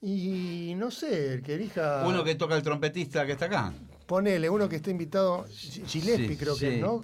Y 0.00 0.74
no 0.76 0.90
sé, 0.90 1.34
el 1.34 1.42
que 1.42 1.54
elija. 1.54 2.04
Uno 2.06 2.22
que 2.22 2.34
toca 2.34 2.54
el 2.56 2.62
trompetista 2.62 3.24
que 3.26 3.32
está 3.32 3.46
acá. 3.46 3.72
Ponele, 4.06 4.48
uno 4.50 4.68
que 4.68 4.76
está 4.76 4.90
invitado, 4.90 5.46
Gillespie 5.50 6.28
Sí, 6.28 6.36
creo 6.36 6.54
que 6.54 6.60
sí. 6.60 6.66
es, 6.76 6.80
¿no? 6.80 7.02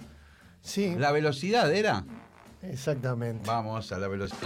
Sí, 0.61 0.95
La 0.97 1.11
velocidad 1.11 1.73
era. 1.73 2.05
exactamente. 2.61 3.43
Vamos 3.45 3.91
a 3.91 3.97
la 3.97 4.07
velocidad. 4.07 4.39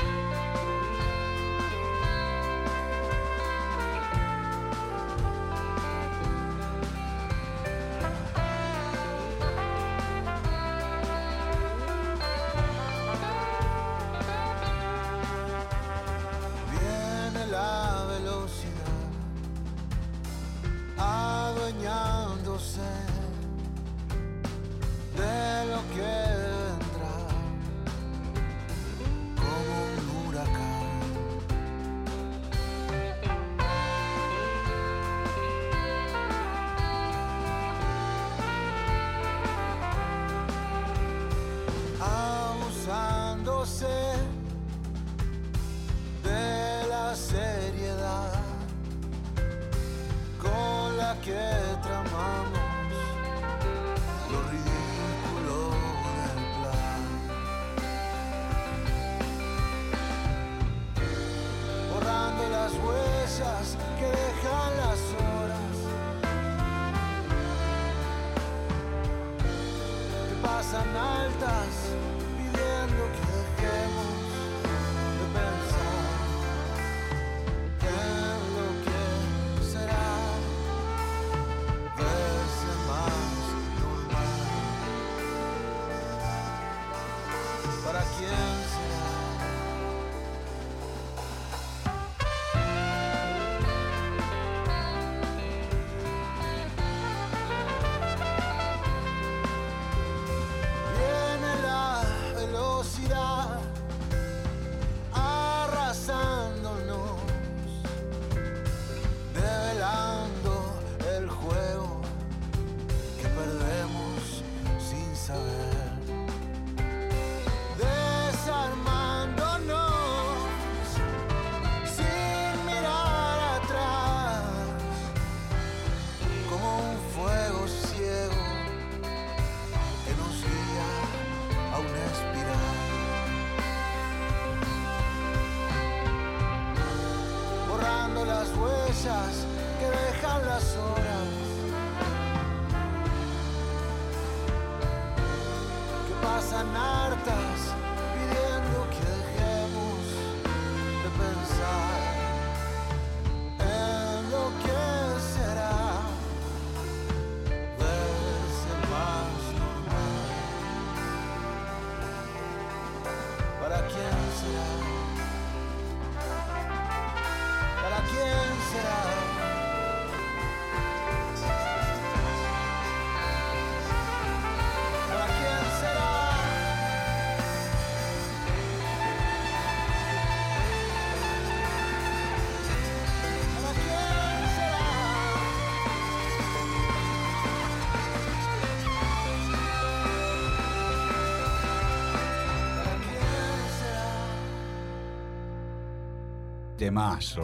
Temazo. 196.77 197.43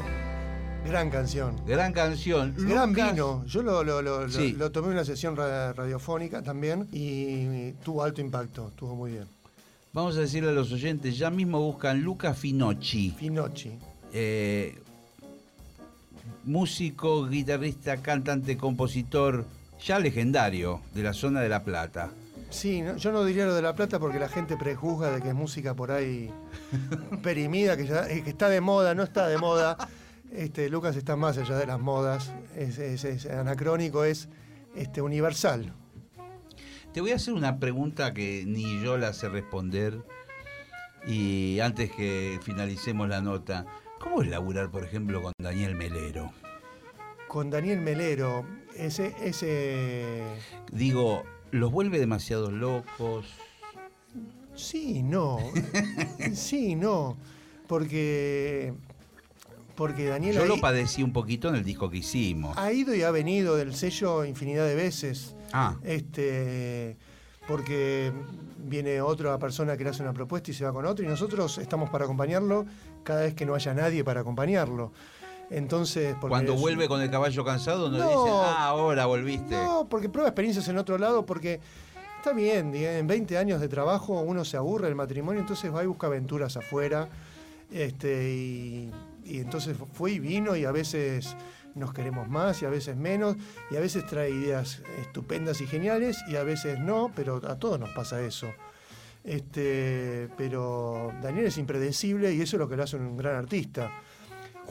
Gran 0.85 1.09
canción. 1.09 1.55
Gran 1.65 1.93
canción. 1.93 2.53
Gran 2.57 2.89
Lucas- 2.89 3.11
vino. 3.13 3.45
Yo 3.45 3.63
lo, 3.63 3.83
lo- 3.83 4.01
lo- 4.01 4.21
lo- 4.27 4.29
Sí. 4.29 4.51
lo 4.53 4.71
tomé 4.71 4.87
en 4.87 4.93
una 4.93 5.05
sesión 5.05 5.35
ra- 5.35 5.71
radiofónica 5.73 6.41
también 6.41 6.87
y 6.91 7.71
tuvo 7.83 8.03
alto 8.03 8.19
impacto. 8.21 8.67
Estuvo 8.69 8.95
muy 8.95 9.11
bien. 9.11 9.25
Vamos 9.93 10.17
a 10.17 10.21
decirle 10.21 10.49
a 10.49 10.53
los 10.53 10.71
oyentes, 10.71 11.17
ya 11.17 11.29
mismo 11.29 11.59
buscan 11.61 12.01
Luca 12.01 12.33
Finocchi. 12.33 13.11
Finocchi. 13.11 13.71
eh, 14.15 14.75
músico, 16.43 17.27
guitarrista, 17.27 17.97
cantante, 17.97 18.57
compositor, 18.57 19.45
ya 19.83 19.97
legendario 19.99 20.81
de 20.93 21.03
la 21.03 21.13
zona 21.13 21.41
de 21.41 21.49
La 21.49 21.63
Plata. 21.63 22.11
Sí, 22.53 22.81
no- 22.81 22.97
yo 22.97 23.11
no 23.11 23.25
diría 23.25 23.45
lo 23.45 23.55
de 23.55 23.61
La 23.63 23.73
Plata 23.73 23.99
porque 23.99 24.19
la 24.19 24.29
gente 24.29 24.55
prejuzga 24.57 25.09
de 25.11 25.21
que 25.21 25.29
es 25.29 25.33
música 25.33 25.73
por 25.75 25.91
ahí 25.91 26.31
perimida, 27.23 27.75
que, 27.75 27.87
ya- 27.87 28.07
eh, 28.09 28.21
que 28.23 28.29
está 28.29 28.47
de 28.47 28.61
moda, 28.61 28.93
no 28.93 29.03
está 29.03 29.27
de 29.27 29.37
moda. 29.39 29.75
Este, 30.31 30.69
Lucas 30.69 30.95
está 30.95 31.15
más 31.15 31.37
allá 31.37 31.57
de 31.57 31.65
las 31.65 31.79
modas, 31.79 32.31
es, 32.55 32.77
es- 32.79 33.03
es 33.05 33.25
anacrónico, 33.25 34.03
es 34.03 34.29
este, 34.75 35.01
universal. 35.01 35.73
Te 36.93 37.01
voy 37.01 37.11
a 37.11 37.15
hacer 37.15 37.33
una 37.33 37.57
pregunta 37.59 38.13
que 38.13 38.43
ni 38.45 38.81
yo 38.83 38.97
la 38.97 39.13
sé 39.13 39.29
responder. 39.29 40.03
Y 41.07 41.59
antes 41.59 41.91
que 41.91 42.39
finalicemos 42.43 43.09
la 43.09 43.19
nota, 43.21 43.65
¿cómo 43.99 44.21
es 44.21 44.29
laburar, 44.29 44.69
por 44.71 44.83
ejemplo, 44.85 45.21
con 45.21 45.33
Daniel 45.39 45.75
Melero? 45.75 46.31
Con 47.27 47.49
Daniel 47.49 47.81
Melero, 47.81 48.45
ese, 48.77 49.15
ese 49.23 50.23
Digo, 50.71 51.23
¿los 51.53 51.71
vuelve 51.71 51.99
demasiado 51.99 52.51
locos? 52.51 53.25
Sí, 54.55 55.01
no. 55.03 55.39
sí, 56.33 56.75
no. 56.75 57.15
Porque. 57.67 58.73
Porque 59.75 60.05
Daniel 60.05 60.35
Yo 60.35 60.45
lo 60.45 60.59
padecí 60.59 61.01
un 61.01 61.13
poquito 61.13 61.49
en 61.49 61.55
el 61.55 61.63
disco 61.63 61.89
que 61.89 61.97
hicimos. 61.97 62.55
ha 62.57 62.71
ido 62.71 62.93
y 62.93 63.01
ha 63.01 63.09
venido 63.09 63.55
del 63.55 63.73
sello 63.73 64.25
infinidad 64.25 64.67
de 64.67 64.75
veces. 64.75 65.35
Ah, 65.51 65.75
Este. 65.83 66.97
Porque 67.47 68.11
viene 68.57 69.01
otra 69.01 69.37
persona 69.37 69.75
que 69.75 69.83
le 69.83 69.89
hace 69.89 70.01
una 70.01 70.13
propuesta 70.13 70.51
y 70.51 70.53
se 70.53 70.63
va 70.63 70.71
con 70.71 70.85
otro, 70.85 71.03
y 71.03 71.07
nosotros 71.09 71.57
estamos 71.57 71.89
para 71.89 72.05
acompañarlo 72.05 72.65
cada 73.03 73.21
vez 73.23 73.33
que 73.33 73.45
no 73.45 73.53
haya 73.53 73.73
nadie 73.73 74.03
para 74.03 74.21
acompañarlo. 74.21 74.93
Entonces, 75.49 76.15
porque 76.19 76.29
cuando 76.29 76.55
vuelve 76.55 76.87
con 76.87 77.01
el 77.01 77.11
caballo 77.11 77.43
cansado, 77.45 77.89
no, 77.89 77.97
No. 77.97 78.07
dice, 78.07 78.31
ah, 78.33 78.67
ahora 78.67 79.05
volviste. 79.05 79.55
No, 79.55 79.87
porque 79.89 80.09
prueba 80.09 80.29
experiencias 80.29 80.67
en 80.67 80.77
otro 80.77 80.97
lado, 80.97 81.25
porque 81.25 81.59
está 82.17 82.33
bien, 82.33 82.73
en 82.73 83.05
20 83.05 83.37
años 83.37 83.61
de 83.61 83.67
trabajo 83.67 84.19
uno 84.21 84.45
se 84.45 84.57
aburre 84.57 84.87
del 84.87 84.95
matrimonio, 84.95 85.41
entonces 85.41 85.73
va 85.73 85.83
y 85.83 85.87
busca 85.87 86.07
aventuras 86.07 86.57
afuera. 86.57 87.07
Este, 87.71 88.29
y, 88.31 88.91
y 89.25 89.39
entonces 89.39 89.75
fue 89.93 90.11
y 90.11 90.19
vino 90.19 90.55
y 90.55 90.65
a 90.65 90.71
veces 90.71 91.35
nos 91.75 91.91
queremos 91.93 92.27
más 92.29 92.61
y 92.61 92.65
a 92.65 92.69
veces 92.69 92.95
menos, 92.95 93.35
y 93.71 93.75
a 93.75 93.79
veces 93.79 94.05
trae 94.05 94.29
ideas 94.29 94.81
estupendas 95.01 95.59
y 95.61 95.67
geniales 95.67 96.17
y 96.27 96.35
a 96.35 96.43
veces 96.43 96.79
no, 96.79 97.11
pero 97.15 97.41
a 97.47 97.57
todos 97.57 97.79
nos 97.79 97.89
pasa 97.89 98.21
eso. 98.21 98.47
Este, 99.23 100.29
pero 100.37 101.11
Daniel 101.21 101.45
es 101.45 101.57
impredecible 101.57 102.33
y 102.33 102.41
eso 102.41 102.57
es 102.57 102.59
lo 102.59 102.67
que 102.69 102.75
lo 102.75 102.83
hace 102.83 102.97
un 102.97 103.17
gran 103.17 103.35
artista. 103.35 103.91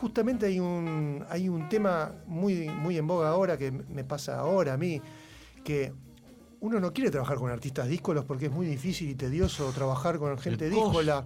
Justamente 0.03 0.47
hay 0.47 0.59
un, 0.59 1.25
hay 1.31 1.49
un 1.49 1.69
tema 1.69 2.11
muy, 2.27 2.69
muy 2.69 2.99
en 2.99 3.07
boga 3.07 3.29
ahora 3.29 3.57
que 3.57 3.71
me 3.71 4.03
pasa 4.03 4.41
ahora 4.41 4.73
a 4.75 4.77
mí, 4.77 5.01
que 5.63 5.93
uno 6.59 6.81
no 6.81 6.93
quiere 6.93 7.09
trabajar 7.13 7.39
con 7.39 7.53
artistas 7.53 7.87
díscolos 7.87 8.25
porque 8.25 8.47
es 8.47 8.53
muy 8.53 8.67
difícil 8.67 9.09
y 9.11 9.15
tedioso 9.15 9.71
trabajar 9.71 10.19
con 10.19 10.37
gente 10.39 10.67
el 10.67 10.73
díscola. 10.73 11.25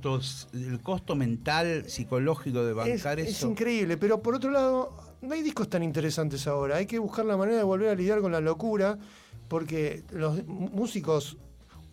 el 0.53 0.81
costo 0.83 1.15
mental, 1.17 1.85
psicológico 1.89 2.65
de 2.65 2.73
Es, 2.73 2.77
bancar 3.03 3.19
es 3.21 3.31
eso. 3.31 3.49
increíble, 3.49 3.97
pero 3.97 4.21
por 4.23 4.35
otro 4.35 4.51
lado, 4.51 4.93
no 5.23 5.33
hay 5.33 5.41
discos 5.43 5.71
tan 5.71 5.83
interesantes 5.83 6.47
ahora. 6.47 6.77
Hay 6.77 6.85
que 6.85 6.99
buscar 6.99 7.25
la 7.25 7.39
manera 7.39 7.57
de 7.57 7.65
volver 7.65 7.89
a 7.89 7.95
lidiar 7.95 8.21
con 8.21 8.33
la 8.33 8.41
locura, 8.43 8.99
porque 9.49 10.05
los 10.11 10.47
músicos 10.47 11.39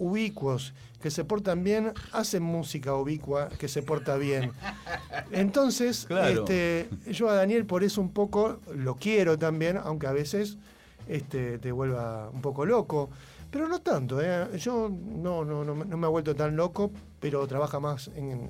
ubicuos 0.04 0.74
que 1.02 1.10
se 1.12 1.24
portan 1.26 1.64
bien 1.64 1.92
hacen 2.12 2.44
música 2.44 2.94
ubicua 2.96 3.50
que 3.60 3.68
se 3.68 3.82
porta 3.82 4.16
bien. 4.18 4.52
Entonces, 5.32 6.06
Claro. 6.08 6.42
este, 6.42 6.90
yo 7.12 7.30
a 7.30 7.36
Daniel 7.36 7.66
por 7.66 7.84
eso 7.84 8.02
un 8.02 8.10
poco 8.12 8.60
lo 8.76 8.96
quiero 8.96 9.38
también, 9.38 9.78
aunque 9.78 10.08
a 10.08 10.12
veces 10.12 10.58
este, 11.08 11.58
te 11.60 11.72
vuelva 11.72 12.30
un 12.30 12.42
poco 12.42 12.66
loco. 12.66 13.10
Pero 13.52 13.68
no 13.68 13.80
tanto, 13.82 14.20
¿eh? 14.22 14.58
yo 14.58 14.90
no, 14.90 15.46
no, 15.46 15.64
no, 15.64 15.76
me- 15.76 15.86
no 15.86 15.96
me 15.98 16.08
ha 16.08 16.10
vuelto 16.10 16.36
tan 16.36 16.56
loco, 16.56 16.92
pero 17.20 17.46
trabaja 17.46 17.80
más 17.80 18.10
en, 18.16 18.50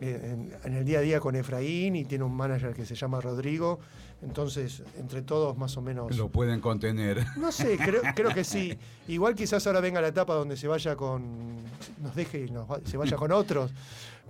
en, 0.00 0.52
en 0.64 0.74
el 0.74 0.84
día 0.84 0.98
a 0.98 1.02
día 1.02 1.20
con 1.20 1.36
Efraín 1.36 1.96
y 1.96 2.04
tiene 2.04 2.24
un 2.24 2.34
manager 2.34 2.72
que 2.74 2.84
se 2.86 2.94
llama 2.94 3.20
Rodrigo. 3.20 3.78
Entonces, 4.22 4.82
entre 4.98 5.22
todos 5.22 5.58
más 5.58 5.76
o 5.76 5.82
menos... 5.82 6.16
Lo 6.16 6.28
pueden 6.28 6.60
contener. 6.60 7.24
No 7.36 7.50
sé, 7.50 7.76
creo, 7.76 8.02
creo 8.14 8.30
que 8.32 8.44
sí. 8.44 8.78
Igual 9.08 9.34
quizás 9.34 9.66
ahora 9.66 9.80
venga 9.80 10.00
la 10.00 10.08
etapa 10.08 10.34
donde 10.34 10.56
se 10.56 10.68
vaya 10.68 10.94
con. 10.96 11.56
nos 12.00 12.14
deje 12.14 12.46
y 12.46 12.50
nos 12.50 12.66
se 12.84 12.96
vaya 12.96 13.16
con 13.16 13.32
otros. 13.32 13.72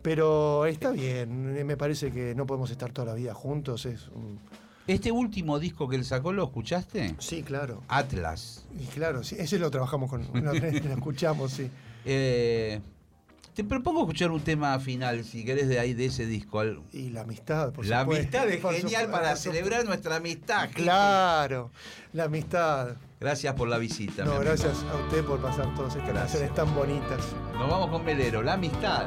Pero 0.01 0.67
está 0.67 0.91
bien. 0.91 1.65
Me 1.67 1.77
parece 1.77 2.11
que 2.11 2.35
no 2.35 2.47
podemos 2.47 2.71
estar 2.71 2.91
toda 2.91 3.09
la 3.09 3.15
vida 3.15 3.35
juntos. 3.35 3.85
Es 3.87 4.09
un- 4.09 4.39
Este 4.87 5.13
último 5.13 5.59
disco 5.61 5.89
que 5.89 5.97
él 5.97 6.05
sacó, 6.05 6.33
¿lo 6.33 6.45
escuchaste? 6.45 7.15
Sí, 7.19 7.43
claro. 7.43 7.83
Atlas. 7.89 8.65
Y 8.81 8.87
claro, 8.87 9.23
sí, 9.23 9.37
ese 9.39 9.59
lo 9.59 9.71
trabajamos 9.71 10.09
con. 10.11 10.23
Lo, 10.43 10.53
lo 10.55 10.67
escuchamos, 10.95 11.53
sí. 11.53 11.71
Eh, 12.05 12.81
te 13.55 13.65
propongo 13.65 14.01
escuchar 14.01 14.31
un 14.31 14.41
tema 14.41 14.79
final, 14.81 15.25
si 15.25 15.45
querés, 15.45 15.69
de 15.69 15.79
ahí, 15.79 15.95
de 15.95 16.07
ese 16.07 16.27
disco. 16.27 16.63
Y 16.93 17.11
la 17.11 17.23
amistad, 17.23 17.73
por 17.73 17.87
la 17.87 18.01
supuesto. 18.01 18.23
amistad 18.39 18.49
es 18.49 18.61
Por 18.61 18.75
genial 18.75 19.03
supuesto, 19.05 19.13
para 19.13 19.37
celebrar 19.37 19.85
nuestra 19.85 20.17
amistad. 20.17 20.71
Claro, 20.75 21.71
la 22.13 22.25
amistad. 22.25 22.97
Gracias 23.21 23.55
por 23.55 23.69
la 23.69 23.79
visita. 23.79 24.25
No, 24.25 24.39
gracias 24.41 24.85
a 24.93 24.97
usted 24.97 25.25
por 25.25 25.41
pasar 25.41 25.73
todas 25.75 25.95
estas 25.95 26.09
Gracias. 26.13 26.41
canciones 26.43 26.55
tan 26.55 26.75
bonitas. 26.75 27.21
Nos 27.55 27.71
vamos 27.71 27.91
con 27.91 28.05
Melero, 28.05 28.43
la 28.43 28.55
amistad. 28.55 29.07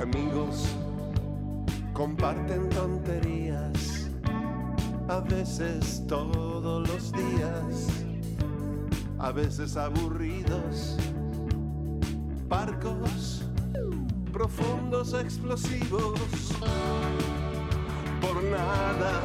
Amigos 0.00 0.66
comparten 1.92 2.68
tonterías, 2.70 4.10
a 5.06 5.20
veces 5.20 6.02
todos 6.08 6.88
los 6.88 7.12
días, 7.12 7.88
a 9.18 9.30
veces 9.32 9.76
aburridos, 9.76 10.96
parcos, 12.48 13.44
profundos, 14.32 15.12
explosivos, 15.12 16.18
por 18.20 18.42
nada. 18.44 19.20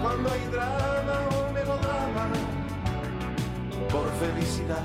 Cuando 0.00 0.30
hay 0.30 0.46
drama 0.52 1.28
o 1.36 1.52
melodrama, 1.52 2.30
por 3.90 4.08
felicidad 4.20 4.84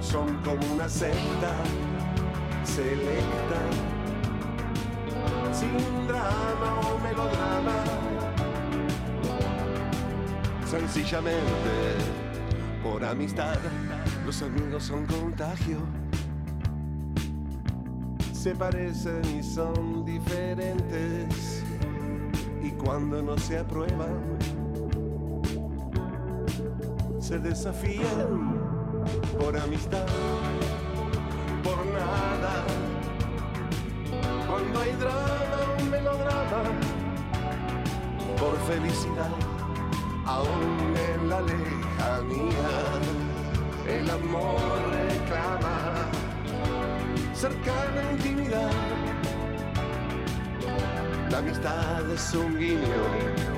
son 0.00 0.36
como 0.44 0.74
una 0.74 0.88
secta 0.88 1.52
selecta, 2.76 3.60
sin 5.50 6.06
drama 6.06 6.80
o 6.80 6.98
melodrama, 6.98 7.76
sencillamente 10.66 11.72
por 12.82 13.02
amistad. 13.02 13.56
Los 14.26 14.42
amigos 14.42 14.82
son 14.82 15.06
contagio, 15.06 15.78
se 18.34 18.54
parecen 18.54 19.24
y 19.24 19.42
son 19.42 20.04
diferentes, 20.04 21.64
y 22.62 22.72
cuando 22.72 23.22
no 23.22 23.38
se 23.38 23.58
aprueban, 23.58 24.36
se 27.20 27.38
desafían 27.38 28.54
por 29.40 29.56
amistad, 29.56 30.06
por 31.64 31.86
nada. 31.86 32.35
Cuando 34.66 34.80
hay 34.80 34.92
drama, 34.96 35.78
un 35.78 35.90
melodrama, 35.90 36.62
por 38.36 38.58
felicidad, 38.66 39.30
aún 40.24 40.94
en 41.08 41.28
la 41.28 41.40
lejanía, 41.40 42.68
el 43.86 44.10
amor 44.10 44.58
reclama 44.90 46.10
cercana 47.32 48.10
intimidad. 48.12 48.72
La 51.30 51.38
amistad 51.38 52.10
es 52.10 52.34
un 52.34 52.58
guiño 52.58 53.55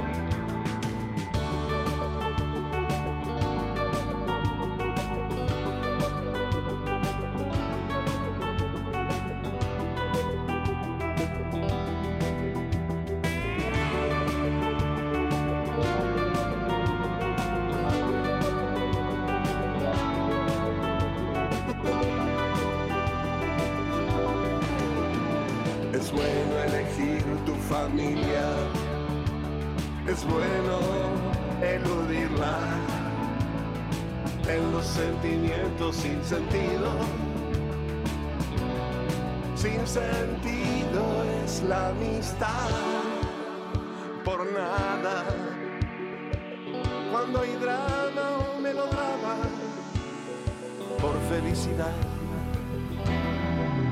por 51.01 51.15
felicidad 51.29 51.93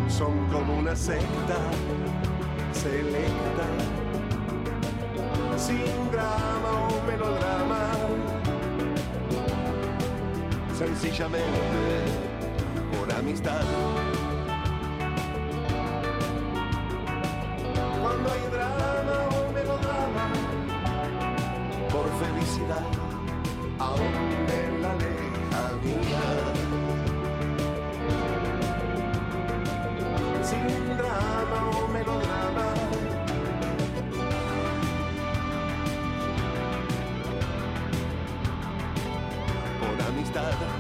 son 0.09 0.47
como 0.49 0.79
una 0.79 0.95
secta 0.95 1.57
selecta, 2.73 3.67
sin 5.57 6.11
drama 6.11 6.89
o 6.89 7.07
melodrama, 7.07 7.91
sencillamente 10.79 11.45
por 12.93 13.13
amistad. 13.13 14.16
있다. 40.43 40.76